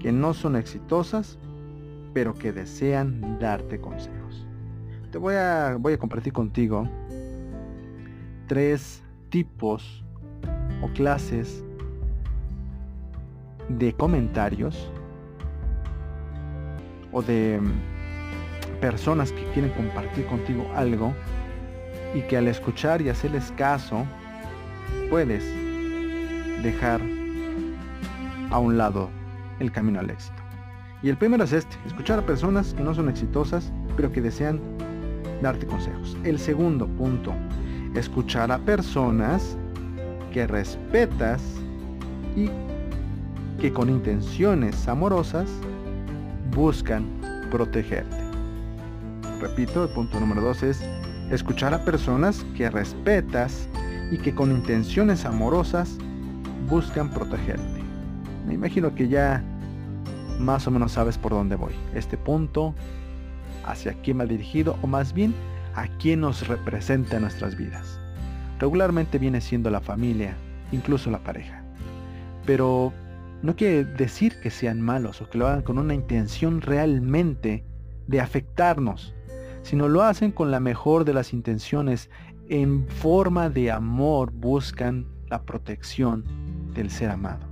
que 0.00 0.12
no 0.12 0.34
son 0.34 0.56
exitosas, 0.56 1.38
pero 2.14 2.34
que 2.34 2.52
desean 2.52 3.38
darte 3.38 3.80
consejos. 3.80 4.46
Te 5.10 5.18
voy 5.18 5.34
a, 5.34 5.76
voy 5.78 5.94
a 5.94 5.98
compartir 5.98 6.32
contigo 6.32 6.88
tres 8.46 9.02
tipos 9.30 10.04
o 10.82 10.88
clases 10.94 11.64
de 13.68 13.92
comentarios 13.92 14.90
o 17.12 17.22
de 17.22 17.60
mm, 17.60 18.80
personas 18.80 19.32
que 19.32 19.44
quieren 19.52 19.70
compartir 19.72 20.26
contigo 20.26 20.66
algo 20.74 21.12
y 22.14 22.22
que 22.22 22.36
al 22.36 22.48
escuchar 22.48 23.02
y 23.02 23.08
hacerles 23.08 23.52
caso 23.56 24.04
puedes 25.10 25.44
dejar 26.62 27.00
a 28.50 28.58
un 28.58 28.78
lado 28.78 29.10
el 29.60 29.72
camino 29.72 30.00
al 30.00 30.10
éxito. 30.10 30.36
Y 31.02 31.08
el 31.08 31.16
primero 31.16 31.44
es 31.44 31.52
este, 31.52 31.76
escuchar 31.86 32.18
a 32.18 32.26
personas 32.26 32.74
que 32.74 32.82
no 32.82 32.94
son 32.94 33.08
exitosas, 33.08 33.72
pero 33.96 34.10
que 34.10 34.20
desean 34.20 34.60
darte 35.42 35.66
consejos. 35.66 36.16
El 36.24 36.38
segundo 36.38 36.86
punto, 36.86 37.32
escuchar 37.94 38.50
a 38.50 38.58
personas 38.58 39.56
que 40.32 40.46
respetas 40.46 41.42
y 42.36 42.50
que 43.60 43.72
con 43.72 43.90
intenciones 43.90 44.88
amorosas 44.88 45.48
buscan 46.54 47.06
protegerte. 47.50 48.16
Repito, 49.40 49.84
el 49.84 49.90
punto 49.90 50.18
número 50.18 50.42
dos 50.42 50.62
es 50.62 50.82
escuchar 51.30 51.74
a 51.74 51.84
personas 51.84 52.44
que 52.56 52.70
respetas 52.70 53.68
y 54.10 54.18
que 54.18 54.34
con 54.34 54.50
intenciones 54.50 55.24
amorosas 55.24 55.96
buscan 56.68 57.10
protegerte. 57.10 57.77
Me 58.48 58.54
imagino 58.54 58.94
que 58.94 59.08
ya 59.08 59.44
más 60.40 60.66
o 60.66 60.70
menos 60.70 60.92
sabes 60.92 61.18
por 61.18 61.32
dónde 61.32 61.54
voy. 61.54 61.74
Este 61.94 62.16
punto, 62.16 62.74
hacia 63.66 63.92
quién 64.00 64.18
va 64.18 64.24
dirigido 64.24 64.76
o 64.80 64.86
más 64.86 65.12
bien 65.12 65.34
a 65.74 65.86
quién 65.98 66.22
nos 66.22 66.48
representa 66.48 67.16
en 67.16 67.22
nuestras 67.22 67.58
vidas. 67.58 68.00
Regularmente 68.58 69.18
viene 69.18 69.42
siendo 69.42 69.70
la 69.70 69.82
familia, 69.82 70.34
incluso 70.72 71.10
la 71.10 71.18
pareja. 71.18 71.62
Pero 72.46 72.94
no 73.42 73.54
quiere 73.54 73.84
decir 73.84 74.40
que 74.40 74.50
sean 74.50 74.80
malos 74.80 75.20
o 75.20 75.28
que 75.28 75.36
lo 75.36 75.46
hagan 75.46 75.62
con 75.62 75.78
una 75.78 75.92
intención 75.92 76.62
realmente 76.62 77.66
de 78.06 78.20
afectarnos, 78.22 79.14
sino 79.60 79.88
lo 79.88 80.02
hacen 80.02 80.32
con 80.32 80.50
la 80.50 80.58
mejor 80.58 81.04
de 81.04 81.12
las 81.12 81.34
intenciones, 81.34 82.08
en 82.48 82.88
forma 82.88 83.50
de 83.50 83.70
amor 83.70 84.32
buscan 84.32 85.06
la 85.28 85.42
protección 85.42 86.24
del 86.72 86.90
ser 86.90 87.10
amado. 87.10 87.47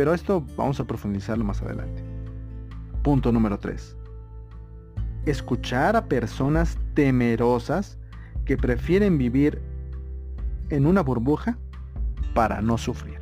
Pero 0.00 0.14
esto 0.14 0.42
vamos 0.56 0.80
a 0.80 0.86
profundizarlo 0.86 1.44
más 1.44 1.60
adelante. 1.60 2.02
Punto 3.02 3.32
número 3.32 3.58
3. 3.58 3.98
Escuchar 5.26 5.94
a 5.94 6.06
personas 6.06 6.78
temerosas 6.94 7.98
que 8.46 8.56
prefieren 8.56 9.18
vivir 9.18 9.60
en 10.70 10.86
una 10.86 11.02
burbuja 11.02 11.58
para 12.32 12.62
no 12.62 12.78
sufrir. 12.78 13.18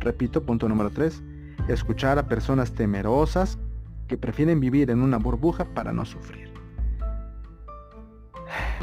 Repito, 0.00 0.44
punto 0.44 0.68
número 0.68 0.90
3. 0.90 1.22
Escuchar 1.68 2.18
a 2.18 2.28
personas 2.28 2.72
temerosas 2.72 3.58
que 4.06 4.18
prefieren 4.18 4.60
vivir 4.60 4.90
en 4.90 5.00
una 5.00 5.16
burbuja 5.16 5.64
para 5.64 5.94
no 5.94 6.04
sufrir. 6.04 6.52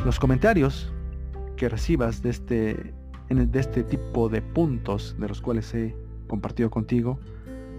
Los 0.03 0.19
comentarios 0.19 0.91
que 1.57 1.69
recibas 1.69 2.23
de 2.23 2.31
este, 2.31 2.95
de 3.29 3.59
este 3.59 3.83
tipo 3.83 4.29
de 4.29 4.41
puntos 4.41 5.15
de 5.19 5.27
los 5.27 5.41
cuales 5.41 5.71
he 5.75 6.06
compartido 6.27 6.69
contigo 6.69 7.19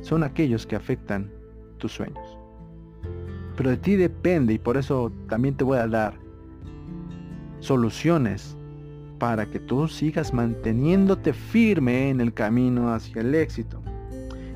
son 0.00 0.22
aquellos 0.22 0.66
que 0.66 0.76
afectan 0.76 1.30
tus 1.78 1.92
sueños. 1.92 2.38
Pero 3.56 3.70
de 3.70 3.76
ti 3.76 3.96
depende 3.96 4.54
y 4.54 4.58
por 4.58 4.76
eso 4.76 5.12
también 5.28 5.56
te 5.56 5.64
voy 5.64 5.78
a 5.78 5.86
dar 5.86 6.14
soluciones 7.60 8.56
para 9.18 9.46
que 9.46 9.58
tú 9.58 9.88
sigas 9.88 10.32
manteniéndote 10.32 11.32
firme 11.32 12.10
en 12.10 12.20
el 12.20 12.32
camino 12.32 12.92
hacia 12.92 13.20
el 13.20 13.34
éxito. 13.34 13.82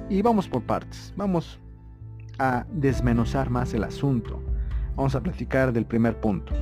Y 0.08 0.22
vamos 0.22 0.48
por 0.48 0.62
partes, 0.62 1.12
vamos 1.16 1.58
a 2.38 2.64
desmenuzar 2.72 3.50
más 3.50 3.74
el 3.74 3.84
asunto. 3.84 4.40
Vamos 4.96 5.14
a 5.14 5.20
platicar 5.20 5.72
del 5.72 5.86
primer 5.86 6.20
punto. 6.20 6.52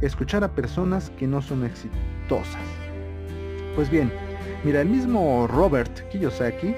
Escuchar 0.00 0.44
a 0.44 0.54
personas 0.54 1.10
que 1.10 1.26
no 1.26 1.40
son 1.40 1.64
exitosas. 1.64 2.60
Pues 3.74 3.90
bien, 3.90 4.12
mira, 4.64 4.80
el 4.80 4.88
mismo 4.88 5.46
Robert 5.46 6.08
Kiyosaki, 6.10 6.74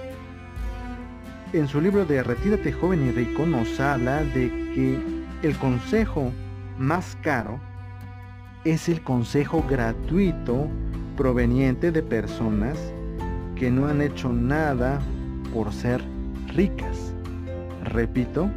en 1.53 1.69
su 1.69 1.81
libro 1.81 2.05
de 2.05 2.23
Retírate 2.23 2.73
joven 2.73 3.07
y 3.07 3.13
rico, 3.13 3.47
nos 3.47 3.79
habla 3.79 4.23
de 4.23 4.49
que 4.75 4.99
el 5.43 5.57
consejo 5.57 6.33
más 6.79 7.17
caro 7.23 7.61
es 8.65 8.89
el 8.89 9.01
consejo 9.03 9.65
gratuito 9.69 10.69
proveniente 11.17 11.93
de 11.93 12.03
personas 12.03 12.79
que 13.55 13.71
no 13.71 13.87
han 13.87 14.03
hecho 14.03 14.33
nada 14.33 15.01
por 15.55 15.73
ser 15.73 16.03
ricas. 16.49 17.15
Repito, 17.85 18.51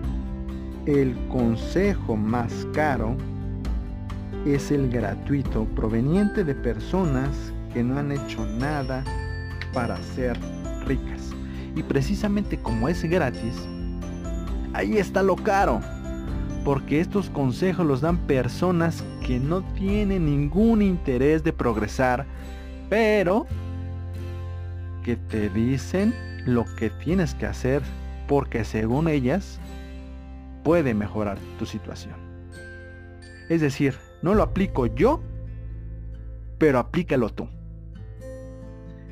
el 0.85 1.15
consejo 1.27 2.15
más 2.15 2.67
caro 2.73 3.15
es 4.45 4.71
el 4.71 4.89
gratuito 4.89 5.65
proveniente 5.75 6.43
de 6.43 6.55
personas 6.55 7.48
que 7.73 7.83
no 7.83 7.97
han 7.99 8.11
hecho 8.11 8.45
nada 8.45 9.03
para 9.73 9.97
ser 10.15 10.37
ricas. 10.85 11.31
Y 11.75 11.83
precisamente 11.83 12.57
como 12.57 12.89
es 12.89 13.03
gratis, 13.03 13.55
ahí 14.73 14.97
está 14.97 15.23
lo 15.23 15.35
caro 15.35 15.81
porque 16.63 16.99
estos 16.99 17.29
consejos 17.29 17.85
los 17.85 18.01
dan 18.01 18.17
personas 18.27 19.03
que 19.25 19.39
no 19.39 19.61
tienen 19.73 20.25
ningún 20.25 20.81
interés 20.81 21.43
de 21.43 21.53
progresar, 21.53 22.25
pero 22.89 23.47
que 25.03 25.15
te 25.15 25.49
dicen 25.49 26.13
lo 26.45 26.65
que 26.75 26.89
tienes 26.89 27.33
que 27.35 27.45
hacer 27.45 27.81
porque 28.27 28.63
según 28.63 29.07
ellas 29.07 29.59
puede 30.63 30.93
mejorar 30.93 31.37
tu 31.57 31.65
situación. 31.65 32.15
Es 33.49 33.61
decir, 33.61 33.95
no 34.21 34.35
lo 34.35 34.43
aplico 34.43 34.85
yo, 34.85 35.21
pero 36.57 36.77
aplícalo 36.77 37.29
tú. 37.29 37.47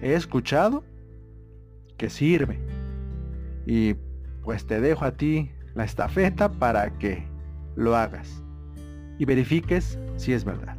He 0.02 0.14
escuchado 0.14 0.84
que 1.98 2.10
sirve 2.10 2.60
y 3.66 3.96
pues 4.44 4.66
te 4.66 4.80
dejo 4.80 5.06
a 5.06 5.12
ti 5.12 5.52
la 5.74 5.84
estafeta 5.84 6.52
para 6.52 6.98
que 6.98 7.28
lo 7.76 7.96
hagas 7.96 8.44
y 9.18 9.26
verifiques 9.26 10.00
si 10.16 10.34
es 10.34 10.44
verdad. 10.46 10.78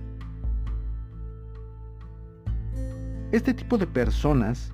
Este 3.31 3.53
tipo 3.53 3.77
de 3.77 3.87
personas 3.87 4.73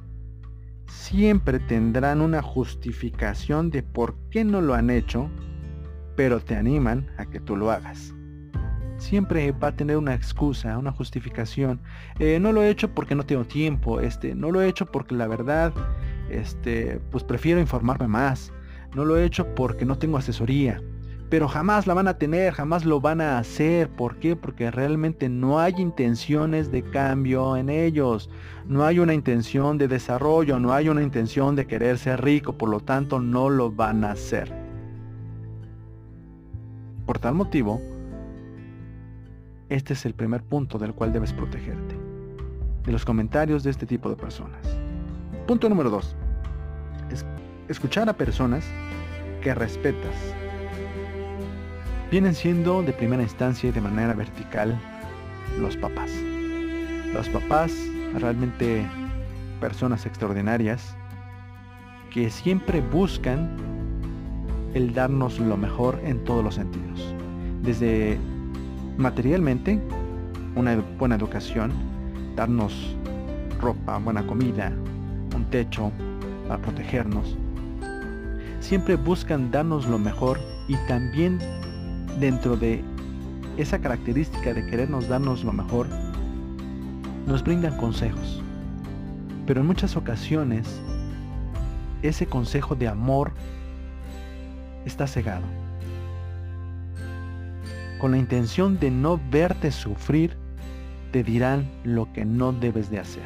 siempre 0.87 1.59
tendrán 1.59 2.21
una 2.21 2.41
justificación 2.41 3.71
de 3.71 3.83
por 3.83 4.17
qué 4.31 4.45
no 4.45 4.61
lo 4.61 4.75
han 4.75 4.91
hecho, 4.91 5.29
pero 6.15 6.41
te 6.41 6.55
animan 6.55 7.11
a 7.19 7.27
que 7.27 7.41
tú 7.41 7.57
lo 7.57 7.71
hagas. 7.71 8.15
Siempre 9.05 9.53
va 9.53 9.69
a 9.69 9.77
tener 9.77 9.99
una 9.99 10.15
excusa, 10.15 10.79
una 10.79 10.91
justificación. 10.91 11.79
Eh, 12.19 12.39
no 12.41 12.53
lo 12.53 12.63
he 12.63 12.71
hecho 12.71 12.95
porque 12.95 13.15
no 13.15 13.27
tengo 13.27 13.45
tiempo, 13.45 14.01
este, 14.01 14.35
no 14.35 14.51
lo 14.51 14.63
he 14.63 14.69
hecho 14.69 14.87
porque 14.87 15.15
la 15.15 15.29
verdad, 15.29 15.75
este, 16.31 17.03
pues 17.11 17.23
prefiero 17.23 17.61
informarme 17.61 18.09
más. 18.09 18.51
No 18.95 19.05
lo 19.05 19.19
he 19.19 19.27
hecho 19.27 19.55
porque 19.55 19.85
no 19.85 19.99
tengo 19.99 20.17
asesoría 20.17 20.81
pero 21.29 21.49
jamás 21.49 21.89
la 21.89 21.95
van 21.95 22.07
a 22.07 22.17
tener, 22.17 22.53
jamás 22.53 22.85
lo 22.85 23.01
van 23.01 23.21
a 23.21 23.39
hacer. 23.39 23.89
¿Por 23.89 24.19
qué? 24.21 24.37
Porque 24.37 24.71
realmente 24.71 25.29
no 25.29 25.59
hay 25.59 25.75
intenciones 25.79 26.71
de 26.71 26.85
cambio 26.85 27.57
en 27.57 27.71
ellos. 27.71 28.31
No 28.69 28.85
hay 28.85 29.01
una 29.01 29.15
intención 29.15 29.77
de 29.77 29.89
desarrollo, 29.89 30.61
no 30.61 30.73
hay 30.73 30.89
una 30.89 31.03
intención 31.03 31.57
de 31.57 31.67
querer 31.67 31.99
ser 31.99 32.23
rico, 32.23 32.57
por 32.57 32.69
lo 32.69 32.79
tanto 32.79 33.19
no 33.19 33.51
lo 33.51 33.73
van 33.73 34.05
a 34.05 34.13
hacer. 34.13 34.55
Por 37.05 37.19
tal 37.19 37.35
motivo, 37.35 37.81
este 39.75 39.95
es 39.95 40.07
el 40.07 40.15
primer 40.15 40.43
punto 40.45 40.79
del 40.79 40.95
cual 40.95 41.13
debes 41.13 41.33
protegerte. 41.33 41.97
De 42.85 42.93
los 42.93 43.05
comentarios 43.05 43.65
de 43.65 43.71
este 43.71 43.87
tipo 43.87 44.09
de 44.09 44.15
personas. 44.15 44.61
Punto 45.49 45.69
número 45.69 45.91
2. 45.91 46.17
escuchar 47.69 48.09
a 48.09 48.13
personas 48.13 48.65
que 49.43 49.55
respetas, 49.55 50.15
vienen 52.11 52.35
siendo 52.35 52.83
de 52.83 52.93
primera 52.93 53.23
instancia 53.23 53.71
y 53.71 53.73
de 53.73 53.81
manera 53.81 54.15
vertical 54.15 54.79
los 55.59 55.77
papás. 55.77 56.11
Los 57.13 57.29
papás 57.31 57.73
realmente 58.15 58.87
personas 59.61 60.07
extraordinarias 60.07 60.95
que 62.13 62.31
siempre 62.31 62.81
buscan 62.81 63.57
el 64.75 64.95
darnos 64.95 65.41
lo 65.41 65.57
mejor 65.57 66.01
en 66.05 66.23
todos 66.23 66.45
los 66.45 66.55
sentidos. 66.55 67.15
Desde 67.63 68.19
materialmente, 68.97 69.81
una 70.55 70.77
buena 70.99 71.17
educación, 71.17 71.73
darnos 72.37 72.97
ropa, 73.61 73.99
buena 73.99 74.27
comida, 74.27 74.73
un 75.35 75.45
techo 75.51 75.91
para 76.49 76.61
protegernos. 76.61 77.37
Siempre 78.61 78.97
buscan 78.97 79.51
darnos 79.51 79.87
lo 79.87 79.99
mejor 79.99 80.39
y 80.69 80.77
también 80.89 81.39
dentro 82.19 82.57
de 82.57 82.83
esa 83.57 83.79
característica 83.79 84.53
de 84.53 84.67
querernos 84.67 85.09
darnos 85.09 85.45
lo 85.45 85.53
mejor, 85.53 85.87
nos 87.27 87.43
brindan 87.43 87.77
consejos, 87.77 88.43
pero 89.47 89.61
en 89.61 89.67
muchas 89.67 89.97
ocasiones 89.97 90.81
ese 92.03 92.27
consejo 92.27 92.75
de 92.75 92.89
amor 92.89 93.33
está 94.85 95.07
cegado. 95.07 95.64
Con 98.05 98.11
la 98.11 98.19
intención 98.19 98.79
de 98.79 98.91
no 98.91 99.19
verte 99.31 99.73
sufrir, 99.73 100.37
te 101.11 101.25
dirán 101.25 101.67
lo 101.85 102.13
que 102.13 102.27
no 102.27 102.53
debes 102.53 102.91
de 102.91 102.99
hacer. 102.99 103.25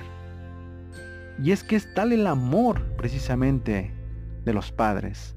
Y 1.42 1.50
es 1.50 1.64
que 1.64 1.74
es 1.74 1.92
tal 1.94 2.12
el 2.12 2.28
amor 2.28 2.80
precisamente 2.96 3.92
de 4.44 4.52
los 4.52 4.70
padres, 4.70 5.34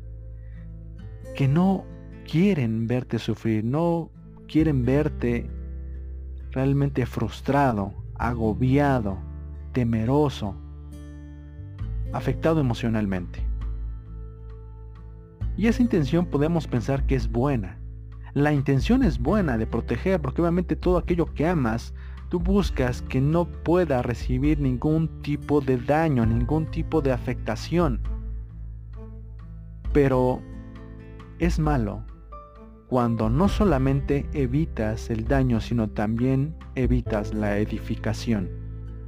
que 1.36 1.48
no 1.48 1.86
quieren 2.32 2.86
verte 2.86 3.18
sufrir, 3.18 3.64
no 3.64 4.12
quieren 4.48 4.86
verte 4.86 5.50
realmente 6.52 7.08
frustrado, 7.08 7.96
agobiado, 8.20 9.18
temeroso, 9.72 10.54
afectado 12.14 12.60
emocionalmente. 12.60 13.44
Y 15.58 15.66
esa 15.66 15.82
intención 15.82 16.28
podemos 16.28 16.68
pensar 16.68 17.08
que 17.08 17.16
es 17.16 17.28
buena. 17.28 17.81
La 18.34 18.54
intención 18.54 19.04
es 19.04 19.20
buena 19.20 19.58
de 19.58 19.68
proteger, 19.68 20.22
porque 20.22 20.42
obviamente 20.42 20.76
todo 20.76 20.98
aquello 20.98 21.26
que 21.34 21.48
amas, 21.48 21.94
tú 22.30 22.40
buscas 22.40 23.02
que 23.02 23.20
no 23.20 23.46
pueda 23.46 24.02
recibir 24.02 24.60
ningún 24.60 25.22
tipo 25.22 25.60
de 25.60 25.78
daño, 25.78 26.26
ningún 26.26 26.66
tipo 26.68 27.02
de 27.02 27.12
afectación. 27.12 28.00
Pero 29.92 30.42
es 31.40 31.60
malo 31.60 32.06
cuando 32.88 33.30
no 33.30 33.50
solamente 33.50 34.26
evitas 34.34 35.10
el 35.10 35.26
daño, 35.26 35.60
sino 35.60 35.90
también 35.90 36.56
evitas 36.76 37.34
la 37.34 37.58
edificación, 37.58 38.50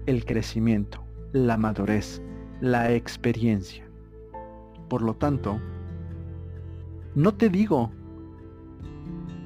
el 0.06 0.26
crecimiento, 0.26 1.04
la 1.32 1.58
madurez, 1.58 2.22
la 2.60 2.92
experiencia. 2.92 3.86
Por 4.90 5.02
lo 5.02 5.16
tanto, 5.16 5.60
no 7.16 7.34
te 7.34 7.50
digo 7.50 7.92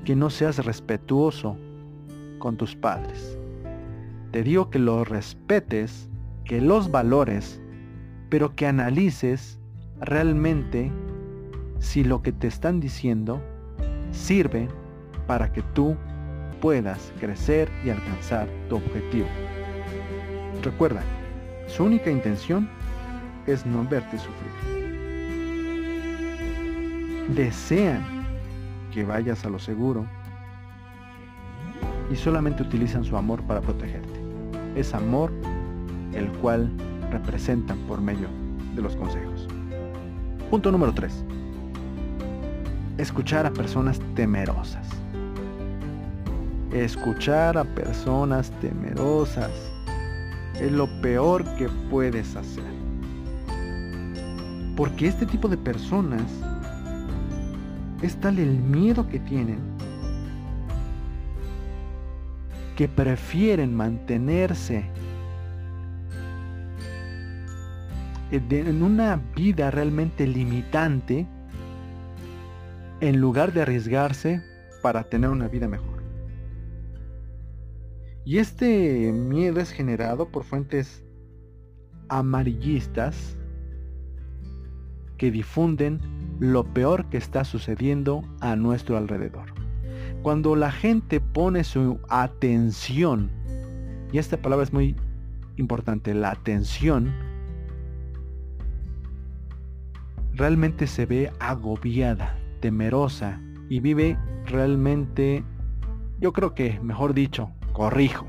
que 0.07 0.15
no 0.15 0.29
seas 0.29 0.63
respetuoso 0.63 1.57
con 2.39 2.55
tus 2.55 2.77
padres. 2.77 3.37
Te 4.31 4.41
digo 4.41 4.69
que 4.69 4.79
los 4.79 5.05
respetes, 5.05 6.09
que 6.45 6.61
los 6.61 6.89
valores, 6.89 7.59
pero 8.29 8.55
que 8.55 8.67
analices 8.67 9.59
realmente 9.99 10.93
si 11.79 12.05
lo 12.05 12.21
que 12.21 12.31
te 12.31 12.47
están 12.47 12.79
diciendo 12.79 13.41
sirve 14.11 14.69
para 15.27 15.51
que 15.51 15.61
tú 15.61 15.97
puedas 16.61 17.11
crecer 17.19 17.69
y 17.83 17.89
alcanzar 17.89 18.47
tu 18.69 18.77
objetivo. 18.77 19.27
Recuerda, 20.63 21.03
su 21.67 21.83
única 21.83 22.09
intención 22.09 22.69
es 23.45 23.65
no 23.65 23.83
verte 23.83 24.17
sufrir. 24.17 24.87
Desean 27.35 28.16
que 28.97 29.03
vayas 29.03 29.45
a 29.45 29.49
lo 29.49 29.59
seguro 29.59 30.07
y 32.11 32.15
solamente 32.15 32.63
utilizan 32.63 33.03
su 33.03 33.15
amor 33.15 33.43
para 33.43 33.61
protegerte. 33.61 34.19
Es 34.75 34.91
amor 34.95 35.31
el 36.15 36.27
cual 36.39 36.71
representan 37.11 37.77
por 37.87 38.01
medio 38.01 38.27
de 38.73 38.81
los 38.81 38.95
consejos. 38.95 39.47
Punto 40.49 40.71
número 40.71 40.95
3. 40.95 41.13
Escuchar 42.97 43.45
a 43.45 43.51
personas 43.51 43.99
temerosas. 44.15 44.87
Escuchar 46.73 47.55
a 47.55 47.65
personas 47.65 48.49
temerosas 48.61 49.51
es 50.59 50.71
lo 50.71 50.87
peor 51.03 51.45
que 51.57 51.69
puedes 51.91 52.35
hacer. 52.35 52.65
Porque 54.75 55.05
este 55.05 55.27
tipo 55.27 55.47
de 55.47 55.57
personas 55.57 56.23
es 58.01 58.15
tal 58.17 58.39
el 58.39 58.57
miedo 58.57 59.07
que 59.07 59.19
tienen 59.19 59.59
que 62.75 62.87
prefieren 62.87 63.75
mantenerse 63.75 64.85
en 68.31 68.83
una 68.83 69.15
vida 69.35 69.71
realmente 69.71 70.27
limitante 70.27 71.27
en 72.99 73.19
lugar 73.19 73.51
de 73.51 73.61
arriesgarse 73.63 74.43
para 74.83 75.03
tener 75.03 75.29
una 75.31 75.47
vida 75.47 75.67
mejor. 75.67 76.03
Y 78.25 78.37
este 78.37 79.11
miedo 79.11 79.59
es 79.59 79.71
generado 79.71 80.29
por 80.29 80.43
fuentes 80.43 81.03
amarillistas 82.09 83.37
que 85.17 85.31
difunden 85.31 85.99
lo 86.39 86.63
peor 86.63 87.05
que 87.09 87.17
está 87.17 87.43
sucediendo 87.43 88.23
a 88.41 88.55
nuestro 88.55 88.97
alrededor. 88.97 89.53
Cuando 90.21 90.55
la 90.55 90.71
gente 90.71 91.19
pone 91.19 91.63
su 91.63 91.99
atención, 92.09 93.31
y 94.11 94.17
esta 94.17 94.37
palabra 94.37 94.63
es 94.63 94.73
muy 94.73 94.95
importante, 95.57 96.13
la 96.13 96.31
atención, 96.31 97.13
realmente 100.33 100.87
se 100.87 101.05
ve 101.05 101.31
agobiada, 101.39 102.37
temerosa 102.59 103.39
y 103.69 103.79
vive 103.79 104.17
realmente, 104.45 105.43
yo 106.19 106.33
creo 106.33 106.53
que, 106.53 106.79
mejor 106.81 107.13
dicho, 107.13 107.51
corrijo, 107.73 108.27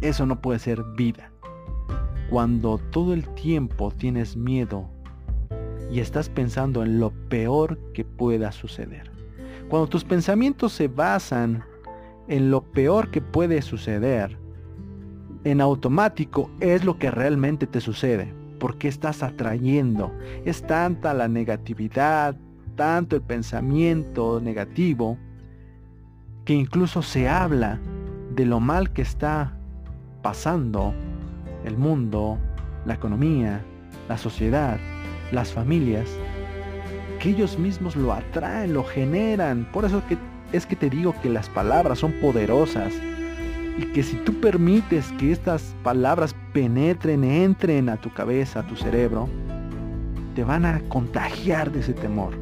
eso 0.00 0.26
no 0.26 0.40
puede 0.40 0.58
ser 0.58 0.82
vida. 0.96 1.30
Cuando 2.30 2.78
todo 2.78 3.14
el 3.14 3.28
tiempo 3.34 3.90
tienes 3.90 4.36
miedo 4.36 4.90
y 5.94 6.00
estás 6.00 6.28
pensando 6.28 6.82
en 6.82 6.98
lo 6.98 7.12
peor 7.28 7.78
que 7.92 8.04
pueda 8.04 8.50
suceder. 8.50 9.12
Cuando 9.68 9.86
tus 9.86 10.02
pensamientos 10.02 10.72
se 10.72 10.88
basan 10.88 11.62
en 12.26 12.50
lo 12.50 12.64
peor 12.64 13.12
que 13.12 13.20
puede 13.20 13.62
suceder, 13.62 14.36
en 15.44 15.60
automático 15.60 16.50
es 16.58 16.84
lo 16.84 16.98
que 16.98 17.12
realmente 17.12 17.68
te 17.68 17.80
sucede, 17.80 18.34
porque 18.58 18.88
estás 18.88 19.22
atrayendo. 19.22 20.12
Es 20.44 20.66
tanta 20.66 21.14
la 21.14 21.28
negatividad, 21.28 22.34
tanto 22.74 23.14
el 23.14 23.22
pensamiento 23.22 24.40
negativo, 24.40 25.16
que 26.44 26.54
incluso 26.54 27.02
se 27.02 27.28
habla 27.28 27.78
de 28.34 28.46
lo 28.46 28.58
mal 28.58 28.92
que 28.92 29.02
está 29.02 29.56
pasando 30.22 30.92
el 31.64 31.78
mundo, 31.78 32.36
la 32.84 32.94
economía, 32.94 33.62
la 34.08 34.18
sociedad, 34.18 34.80
las 35.34 35.52
familias, 35.52 36.08
que 37.20 37.30
ellos 37.30 37.58
mismos 37.58 37.96
lo 37.96 38.12
atraen, 38.12 38.74
lo 38.74 38.84
generan. 38.84 39.68
Por 39.72 39.84
eso 39.84 40.02
que, 40.08 40.16
es 40.52 40.66
que 40.66 40.76
te 40.76 40.90
digo 40.90 41.14
que 41.22 41.28
las 41.28 41.48
palabras 41.48 41.98
son 41.98 42.12
poderosas 42.20 42.92
y 43.78 43.86
que 43.86 44.02
si 44.02 44.16
tú 44.16 44.40
permites 44.40 45.12
que 45.18 45.32
estas 45.32 45.74
palabras 45.82 46.34
penetren, 46.52 47.24
entren 47.24 47.88
a 47.88 47.96
tu 47.96 48.12
cabeza, 48.12 48.60
a 48.60 48.66
tu 48.66 48.76
cerebro, 48.76 49.28
te 50.34 50.44
van 50.44 50.64
a 50.64 50.80
contagiar 50.88 51.72
de 51.72 51.80
ese 51.80 51.92
temor. 51.92 52.34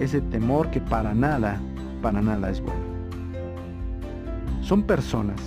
Ese 0.00 0.20
temor 0.20 0.70
que 0.70 0.80
para 0.80 1.14
nada, 1.14 1.60
para 2.02 2.20
nada 2.22 2.50
es 2.50 2.60
bueno. 2.60 2.88
Son 4.62 4.82
personas 4.82 5.40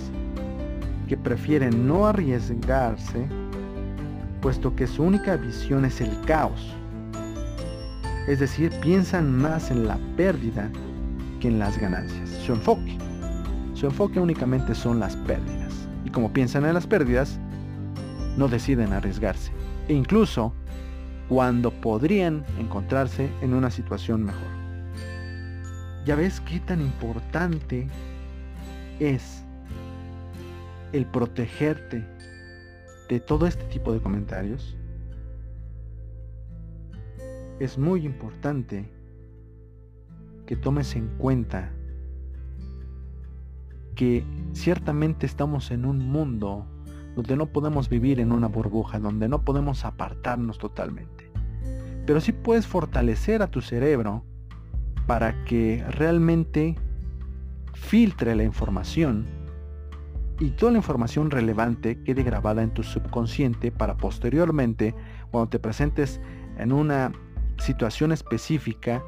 que 1.08 1.16
prefieren 1.16 1.86
no 1.86 2.06
arriesgarse 2.06 3.26
puesto 4.42 4.74
que 4.76 4.86
su 4.86 5.04
única 5.04 5.36
visión 5.36 5.86
es 5.86 6.02
el 6.02 6.10
caos. 6.26 6.74
Es 8.28 8.40
decir, 8.40 8.70
piensan 8.82 9.34
más 9.38 9.70
en 9.70 9.86
la 9.86 9.98
pérdida 10.16 10.68
que 11.40 11.48
en 11.48 11.58
las 11.58 11.78
ganancias. 11.78 12.28
Su 12.44 12.52
enfoque. 12.52 12.98
Su 13.74 13.86
enfoque 13.86 14.20
únicamente 14.20 14.74
son 14.74 15.00
las 15.00 15.16
pérdidas. 15.16 15.72
Y 16.04 16.10
como 16.10 16.32
piensan 16.32 16.66
en 16.66 16.74
las 16.74 16.86
pérdidas, 16.86 17.38
no 18.36 18.48
deciden 18.48 18.92
arriesgarse. 18.92 19.52
E 19.88 19.94
incluso 19.94 20.52
cuando 21.28 21.70
podrían 21.70 22.44
encontrarse 22.58 23.30
en 23.40 23.54
una 23.54 23.70
situación 23.70 24.24
mejor. 24.24 24.50
Ya 26.04 26.16
ves 26.16 26.40
qué 26.40 26.58
tan 26.60 26.80
importante 26.80 27.86
es 28.98 29.44
el 30.92 31.06
protegerte 31.06 32.04
de 33.08 33.20
todo 33.20 33.46
este 33.46 33.64
tipo 33.64 33.92
de 33.92 34.00
comentarios, 34.00 34.76
es 37.60 37.78
muy 37.78 38.04
importante 38.04 38.90
que 40.46 40.56
tomes 40.56 40.96
en 40.96 41.08
cuenta 41.18 41.72
que 43.94 44.24
ciertamente 44.52 45.26
estamos 45.26 45.70
en 45.70 45.84
un 45.84 45.98
mundo 45.98 46.66
donde 47.14 47.36
no 47.36 47.46
podemos 47.46 47.88
vivir 47.88 48.20
en 48.20 48.32
una 48.32 48.48
burbuja, 48.48 48.98
donde 48.98 49.28
no 49.28 49.44
podemos 49.44 49.84
apartarnos 49.84 50.58
totalmente. 50.58 51.30
Pero 52.06 52.20
sí 52.20 52.32
puedes 52.32 52.66
fortalecer 52.66 53.42
a 53.42 53.50
tu 53.50 53.60
cerebro 53.60 54.24
para 55.06 55.44
que 55.44 55.84
realmente 55.88 56.76
filtre 57.74 58.34
la 58.34 58.44
información 58.44 59.26
y 60.42 60.50
toda 60.50 60.72
la 60.72 60.78
información 60.78 61.30
relevante 61.30 62.02
quede 62.02 62.24
grabada 62.24 62.64
en 62.64 62.74
tu 62.74 62.82
subconsciente 62.82 63.70
para 63.70 63.96
posteriormente, 63.96 64.92
cuando 65.30 65.50
te 65.50 65.60
presentes 65.60 66.20
en 66.58 66.72
una 66.72 67.12
situación 67.58 68.10
específica, 68.10 69.04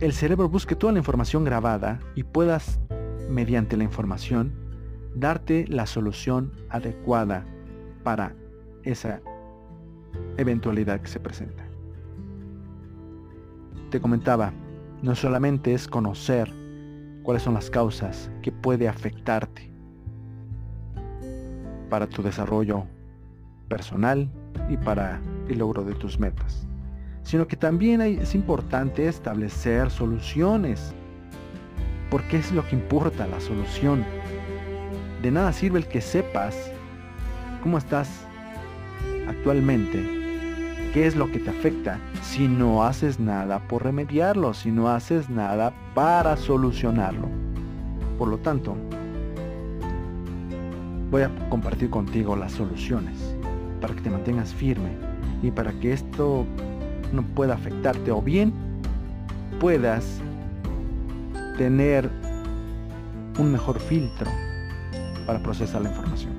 el 0.00 0.14
cerebro 0.14 0.48
busque 0.48 0.74
toda 0.74 0.94
la 0.94 1.00
información 1.00 1.44
grabada 1.44 2.00
y 2.14 2.22
puedas, 2.22 2.80
mediante 3.28 3.76
la 3.76 3.84
información, 3.84 4.54
darte 5.14 5.66
la 5.68 5.84
solución 5.84 6.50
adecuada 6.70 7.44
para 8.02 8.34
esa 8.84 9.20
eventualidad 10.38 11.02
que 11.02 11.08
se 11.08 11.20
presenta. 11.20 11.62
Te 13.90 14.00
comentaba, 14.00 14.54
no 15.02 15.14
solamente 15.14 15.74
es 15.74 15.86
conocer 15.86 16.50
cuáles 17.22 17.42
son 17.42 17.52
las 17.52 17.68
causas 17.68 18.30
que 18.40 18.50
puede 18.50 18.88
afectarte 18.88 19.71
para 21.92 22.06
tu 22.06 22.22
desarrollo 22.22 22.86
personal 23.68 24.26
y 24.70 24.78
para 24.78 25.20
el 25.50 25.58
logro 25.58 25.84
de 25.84 25.92
tus 25.92 26.18
metas, 26.18 26.66
sino 27.22 27.46
que 27.46 27.54
también 27.54 28.00
es 28.00 28.34
importante 28.34 29.08
establecer 29.08 29.90
soluciones, 29.90 30.94
porque 32.10 32.38
es 32.38 32.50
lo 32.50 32.66
que 32.66 32.76
importa, 32.76 33.26
la 33.26 33.38
solución. 33.40 34.06
De 35.20 35.30
nada 35.30 35.52
sirve 35.52 35.80
el 35.80 35.86
que 35.86 36.00
sepas 36.00 36.56
cómo 37.62 37.76
estás 37.76 38.08
actualmente 39.28 40.00
qué 40.94 41.06
es 41.06 41.14
lo 41.14 41.30
que 41.30 41.40
te 41.40 41.50
afecta 41.50 41.98
si 42.22 42.48
no 42.48 42.84
haces 42.84 43.20
nada 43.20 43.68
por 43.68 43.84
remediarlo, 43.84 44.54
si 44.54 44.70
no 44.70 44.88
haces 44.88 45.28
nada 45.28 45.74
para 45.94 46.38
solucionarlo. 46.38 47.28
Por 48.16 48.28
lo 48.28 48.38
tanto, 48.38 48.78
voy 51.12 51.22
a 51.22 51.30
compartir 51.50 51.90
contigo 51.90 52.34
las 52.34 52.52
soluciones 52.52 53.36
para 53.82 53.94
que 53.94 54.00
te 54.00 54.08
mantengas 54.08 54.54
firme 54.54 54.88
y 55.42 55.50
para 55.50 55.70
que 55.72 55.92
esto 55.92 56.46
no 57.12 57.22
pueda 57.22 57.52
afectarte 57.52 58.10
o 58.10 58.22
bien 58.22 58.50
puedas 59.60 60.22
tener 61.58 62.10
un 63.38 63.52
mejor 63.52 63.78
filtro 63.78 64.30
para 65.26 65.42
procesar 65.42 65.82
la 65.82 65.90
información. 65.90 66.32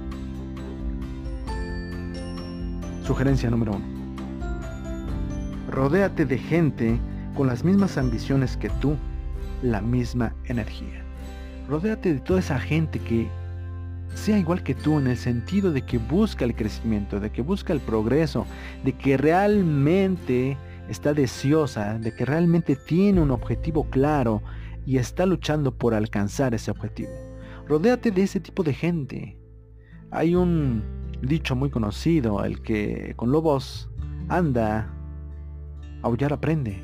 Sugerencia 3.05 3.51
número 3.51 3.73
uno. 3.73 3.85
Rodéate 5.69 6.25
de 6.25 6.39
gente 6.39 6.99
con 7.35 7.45
las 7.45 7.63
mismas 7.63 7.99
ambiciones 7.99 8.57
que 8.57 8.69
tú, 8.81 8.95
la 9.61 9.81
misma 9.81 10.33
energía. 10.45 11.03
Rodéate 11.69 12.15
de 12.15 12.19
toda 12.19 12.39
esa 12.39 12.59
gente 12.59 12.97
que 12.97 13.29
sea 14.13 14.37
igual 14.37 14.63
que 14.63 14.75
tú 14.75 14.99
en 14.99 15.07
el 15.07 15.17
sentido 15.17 15.71
de 15.71 15.81
que 15.81 15.97
busca 15.97 16.45
el 16.45 16.55
crecimiento, 16.55 17.19
de 17.19 17.31
que 17.31 17.41
busca 17.41 17.73
el 17.73 17.79
progreso, 17.79 18.45
de 18.83 18.93
que 18.93 19.17
realmente 19.17 20.57
está 20.89 21.13
deseosa, 21.13 21.97
de 21.99 22.13
que 22.13 22.25
realmente 22.25 22.75
tiene 22.75 23.21
un 23.21 23.31
objetivo 23.31 23.85
claro 23.89 24.41
y 24.85 24.97
está 24.97 25.25
luchando 25.25 25.73
por 25.73 25.93
alcanzar 25.93 26.53
ese 26.53 26.71
objetivo. 26.71 27.11
Rodéate 27.67 28.11
de 28.11 28.23
ese 28.23 28.39
tipo 28.39 28.63
de 28.63 28.73
gente. 28.73 29.37
Hay 30.11 30.35
un 30.35 30.83
dicho 31.21 31.55
muy 31.55 31.69
conocido, 31.69 32.43
el 32.43 32.61
que 32.61 33.13
con 33.15 33.31
lobos 33.31 33.89
anda, 34.27 34.89
Aullar 36.01 36.33
aprende, 36.33 36.83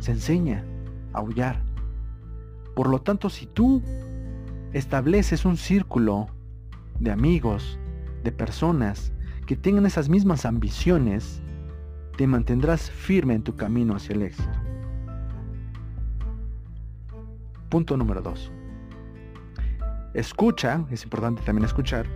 se 0.00 0.10
enseña 0.10 0.64
a 1.12 1.18
aullar. 1.18 1.62
Por 2.74 2.88
lo 2.88 3.00
tanto, 3.00 3.30
si 3.30 3.46
tú 3.46 3.80
estableces 4.72 5.44
un 5.44 5.56
círculo 5.56 6.28
de 7.02 7.10
amigos, 7.10 7.78
de 8.22 8.30
personas 8.30 9.12
que 9.46 9.56
tengan 9.56 9.86
esas 9.86 10.08
mismas 10.08 10.46
ambiciones, 10.46 11.42
te 12.16 12.28
mantendrás 12.28 12.90
firme 12.90 13.34
en 13.34 13.42
tu 13.42 13.56
camino 13.56 13.96
hacia 13.96 14.14
el 14.14 14.22
éxito. 14.22 14.52
Punto 17.68 17.96
número 17.96 18.22
2. 18.22 18.52
Escucha, 20.14 20.84
es 20.90 21.02
importante 21.02 21.42
también 21.42 21.64
escuchar, 21.64 22.06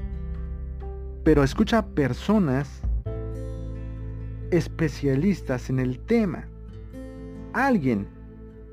pero 1.24 1.42
escucha 1.42 1.78
a 1.78 1.86
personas 1.86 2.82
especialistas 4.52 5.68
en 5.68 5.80
el 5.80 5.98
tema. 5.98 6.46
Alguien 7.54 8.06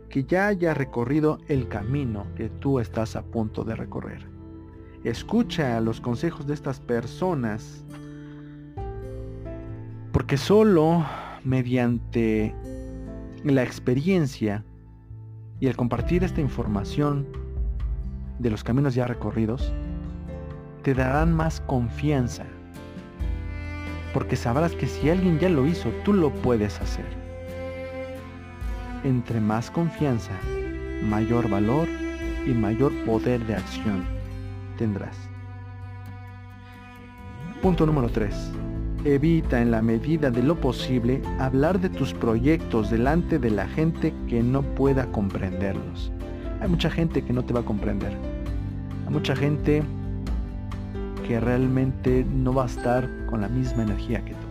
que 0.10 0.26
ya 0.26 0.47
haya 0.47 0.76
recorrido 0.76 1.39
el 1.47 1.67
camino 1.69 2.28
que 2.36 2.49
tú 2.49 2.80
estás 2.80 3.15
a 3.15 3.23
punto 3.23 3.63
de 3.63 3.76
recorrer. 3.76 4.32
Escucha 5.03 5.81
los 5.81 5.99
consejos 5.99 6.47
de 6.47 6.53
estas 6.53 6.79
personas 6.79 7.83
porque 10.13 10.37
solo 10.37 11.05
mediante 11.43 12.55
la 13.43 13.63
experiencia 13.63 14.63
y 15.59 15.67
el 15.67 15.75
compartir 15.75 16.23
esta 16.23 16.39
información 16.39 17.27
de 18.39 18.49
los 18.49 18.63
caminos 18.63 18.95
ya 18.95 19.05
recorridos, 19.05 19.73
te 20.83 20.93
darán 20.93 21.33
más 21.33 21.59
confianza 21.59 22.45
porque 24.13 24.37
sabrás 24.37 24.71
que 24.71 24.87
si 24.87 25.09
alguien 25.09 25.37
ya 25.37 25.49
lo 25.49 25.67
hizo, 25.67 25.89
tú 26.05 26.13
lo 26.13 26.29
puedes 26.29 26.79
hacer. 26.79 27.05
Entre 29.03 29.41
más 29.41 29.69
confianza, 29.69 30.31
mayor 31.03 31.49
valor 31.49 31.89
y 32.45 32.51
mayor 32.51 32.93
poder 33.03 33.45
de 33.47 33.55
acción 33.55 34.22
tendrás. 34.73 35.17
Punto 37.62 37.86
número 37.86 38.09
3. 38.09 38.51
Evita 39.05 39.62
en 39.62 39.71
la 39.71 39.81
medida 39.81 40.31
de 40.31 40.43
lo 40.43 40.55
posible 40.55 41.21
hablar 41.39 41.79
de 41.79 41.89
tus 41.89 42.13
proyectos 42.13 42.89
delante 42.89 43.39
de 43.39 43.51
la 43.51 43.67
gente 43.67 44.13
que 44.27 44.43
no 44.43 44.62
pueda 44.62 45.05
comprenderlos. 45.12 46.12
Hay 46.62 46.69
mucha 46.69 46.89
gente 46.89 47.23
que 47.23 47.33
no 47.33 47.43
te 47.43 47.53
va 47.53 47.62
a 47.62 47.65
comprender. 47.65 48.17
Hay 49.05 49.13
mucha 49.13 49.36
gente 49.36 49.83
que 51.27 51.39
realmente 51.39 52.25
no 52.29 52.53
va 52.53 52.63
a 52.63 52.67
estar 52.67 53.09
con 53.27 53.41
la 53.41 53.47
misma 53.47 53.83
energía 53.83 54.23
que 54.23 54.33
tú. 54.33 54.47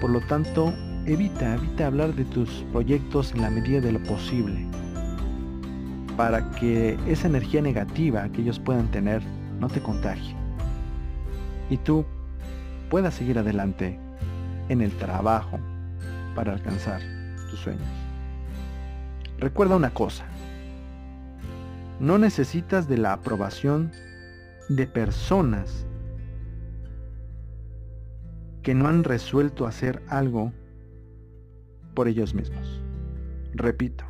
Por 0.00 0.10
lo 0.10 0.20
tanto, 0.26 0.72
evita, 1.06 1.54
evita 1.54 1.86
hablar 1.86 2.14
de 2.14 2.24
tus 2.24 2.64
proyectos 2.72 3.32
en 3.32 3.42
la 3.42 3.50
medida 3.50 3.80
de 3.80 3.92
lo 3.92 4.02
posible 4.02 4.71
para 6.22 6.48
que 6.52 6.96
esa 7.08 7.26
energía 7.26 7.60
negativa 7.60 8.28
que 8.28 8.42
ellos 8.42 8.60
puedan 8.60 8.88
tener 8.92 9.20
no 9.58 9.68
te 9.68 9.82
contagie 9.82 10.36
y 11.68 11.78
tú 11.78 12.06
puedas 12.90 13.12
seguir 13.12 13.40
adelante 13.40 13.98
en 14.68 14.82
el 14.82 14.92
trabajo 14.98 15.58
para 16.36 16.52
alcanzar 16.52 17.00
tus 17.50 17.58
sueños. 17.58 17.88
Recuerda 19.40 19.74
una 19.74 19.92
cosa, 19.92 20.24
no 21.98 22.18
necesitas 22.18 22.86
de 22.86 22.98
la 22.98 23.14
aprobación 23.14 23.90
de 24.68 24.86
personas 24.86 25.88
que 28.62 28.74
no 28.74 28.86
han 28.86 29.02
resuelto 29.02 29.66
hacer 29.66 30.04
algo 30.06 30.52
por 31.94 32.06
ellos 32.06 32.32
mismos. 32.32 32.80
Repito, 33.54 34.04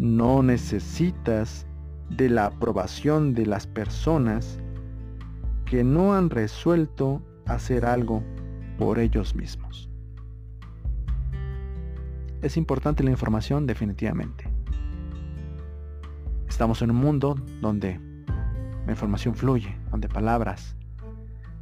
no 0.00 0.42
necesitas 0.42 1.66
de 2.08 2.30
la 2.30 2.46
aprobación 2.46 3.34
de 3.34 3.44
las 3.44 3.66
personas 3.66 4.58
que 5.66 5.84
no 5.84 6.14
han 6.14 6.30
resuelto 6.30 7.20
hacer 7.44 7.84
algo 7.84 8.22
por 8.78 8.98
ellos 8.98 9.34
mismos. 9.34 9.90
Es 12.40 12.56
importante 12.56 13.04
la 13.04 13.10
información 13.10 13.66
definitivamente. 13.66 14.48
Estamos 16.48 16.80
en 16.80 16.92
un 16.92 16.96
mundo 16.96 17.36
donde 17.60 18.00
la 18.86 18.92
información 18.92 19.34
fluye, 19.34 19.76
donde 19.90 20.08
palabras, 20.08 20.76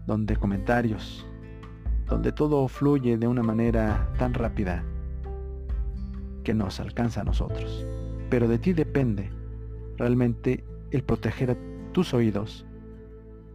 donde 0.07 0.37
comentarios, 0.37 1.27
donde 2.07 2.31
todo 2.31 2.69
fluye 2.69 3.19
de 3.19 3.27
una 3.27 3.43
manera 3.43 4.09
tan 4.17 4.33
rápida 4.33 4.85
que 6.45 6.55
nos 6.55 6.79
alcanza 6.79 7.23
a 7.23 7.25
nosotros. 7.25 7.85
Pero 8.31 8.49
de 8.49 8.59
ti 8.59 8.73
depende 8.73 9.31
realmente 9.97 10.65
el 10.91 11.03
proteger 11.03 11.57
tus 11.93 12.15
oídos 12.15 12.67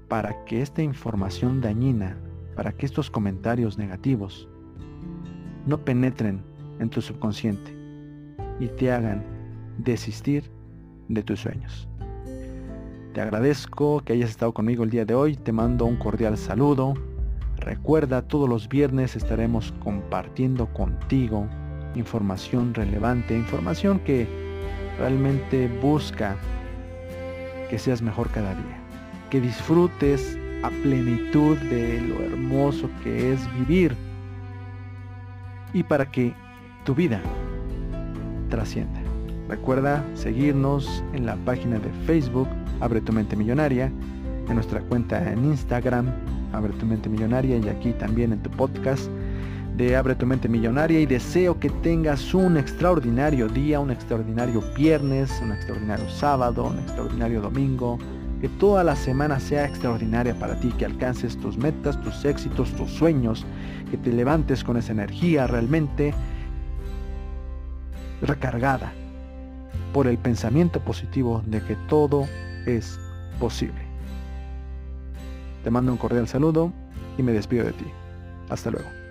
para 0.08 0.44
que 0.46 0.62
esta 0.62 0.82
información 0.82 1.62
dañina, 1.62 2.18
para 2.56 2.72
que 2.72 2.86
estos 2.86 3.10
comentarios 3.10 3.78
negativos 3.78 4.48
no 5.66 5.84
penetren 5.84 6.42
en 6.80 6.90
tu 6.90 7.02
subconsciente 7.02 7.72
y 8.60 8.68
te 8.68 8.92
hagan 8.92 9.24
desistir 9.78 10.44
de 11.08 11.24
tus 11.24 11.40
sueños. 11.42 11.88
Te 13.14 13.22
agradezco 13.22 14.02
que 14.04 14.14
hayas 14.14 14.32
estado 14.32 14.54
conmigo 14.54 14.84
el 14.84 14.90
día 14.90 15.06
de 15.06 15.14
hoy. 15.14 15.36
Te 15.36 15.52
mando 15.52 15.86
un 15.86 15.98
cordial 15.98 16.38
saludo. 16.38 16.96
Recuerda, 17.58 18.24
todos 18.24 18.50
los 18.50 18.68
viernes 18.68 19.16
estaremos 19.16 19.72
compartiendo 19.84 20.66
contigo 20.74 21.48
información 21.96 22.74
relevante, 22.74 23.38
información 23.38 24.00
que 24.00 24.43
realmente 24.98 25.68
busca 25.82 26.36
que 27.70 27.80
seas 27.80 28.02
mejor 28.02 28.30
cada 28.30 28.54
día, 28.54 28.78
que 29.30 29.42
disfrutes 29.42 30.38
a 30.64 30.70
plenitud 30.70 31.58
de 31.58 32.02
lo 32.02 32.22
hermoso 32.24 32.90
que 33.04 33.34
es 33.34 33.54
vivir 33.54 33.96
y 35.74 35.84
para 35.84 36.06
que 36.10 36.34
tu 36.86 36.96
vida 36.96 37.22
trascienda. 38.50 39.02
Recuerda 39.50 40.06
seguirnos 40.14 41.04
en 41.14 41.26
la 41.26 41.36
página 41.38 41.80
de 41.80 41.90
Facebook 42.06 42.48
Abre 42.80 43.02
tu 43.02 43.14
mente 43.14 43.36
millonaria, 43.36 43.92
en 44.48 44.56
nuestra 44.56 44.82
cuenta 44.82 45.32
en 45.32 45.46
Instagram 45.46 46.08
Abre 46.54 46.74
tu 46.74 46.86
mente 46.86 47.10
millonaria 47.10 47.58
y 47.58 47.68
aquí 47.68 47.92
también 47.94 48.34
en 48.34 48.44
tu 48.44 48.50
podcast 48.52 49.10
de 49.76 49.96
Abre 49.96 50.16
tu 50.16 50.26
mente 50.26 50.48
millonaria 50.48 51.00
y 51.00 51.06
deseo 51.06 51.60
que 51.60 51.70
tengas 51.70 52.34
un 52.34 52.58
extraordinario 52.58 53.48
día, 53.48 53.80
un 53.80 53.92
extraordinario 53.92 54.62
viernes, 54.76 55.32
un 55.42 55.52
extraordinario 55.52 56.08
sábado, 56.10 56.66
un 56.66 56.80
extraordinario 56.80 57.42
domingo, 57.42 57.98
que 58.40 58.50
toda 58.50 58.84
la 58.84 58.96
semana 58.96 59.40
sea 59.40 59.66
extraordinaria 59.66 60.38
para 60.38 60.60
ti, 60.60 60.72
que 60.78 60.86
alcances 60.86 61.38
tus 61.38 61.58
metas, 61.58 62.00
tus 62.02 62.24
éxitos, 62.26 62.72
tus 62.74 62.92
sueños, 62.92 63.46
que 63.90 63.98
te 63.98 64.12
levantes 64.12 64.64
con 64.64 64.78
esa 64.78 64.92
energía 64.92 65.48
realmente 65.48 66.14
recargada 68.22 68.94
por 69.92 70.08
el 70.08 70.18
pensamiento 70.18 70.80
positivo 70.82 71.42
de 71.46 71.62
que 71.62 71.76
todo 71.88 72.28
es 72.66 73.00
posible. 73.40 73.82
Te 75.64 75.72
mando 75.72 75.92
un 75.92 75.98
cordial 75.98 76.28
saludo 76.28 76.72
y 77.18 77.24
me 77.24 77.32
despido 77.32 77.66
de 77.66 77.72
ti. 77.72 77.86
Hasta 78.50 78.70
luego. 78.70 79.03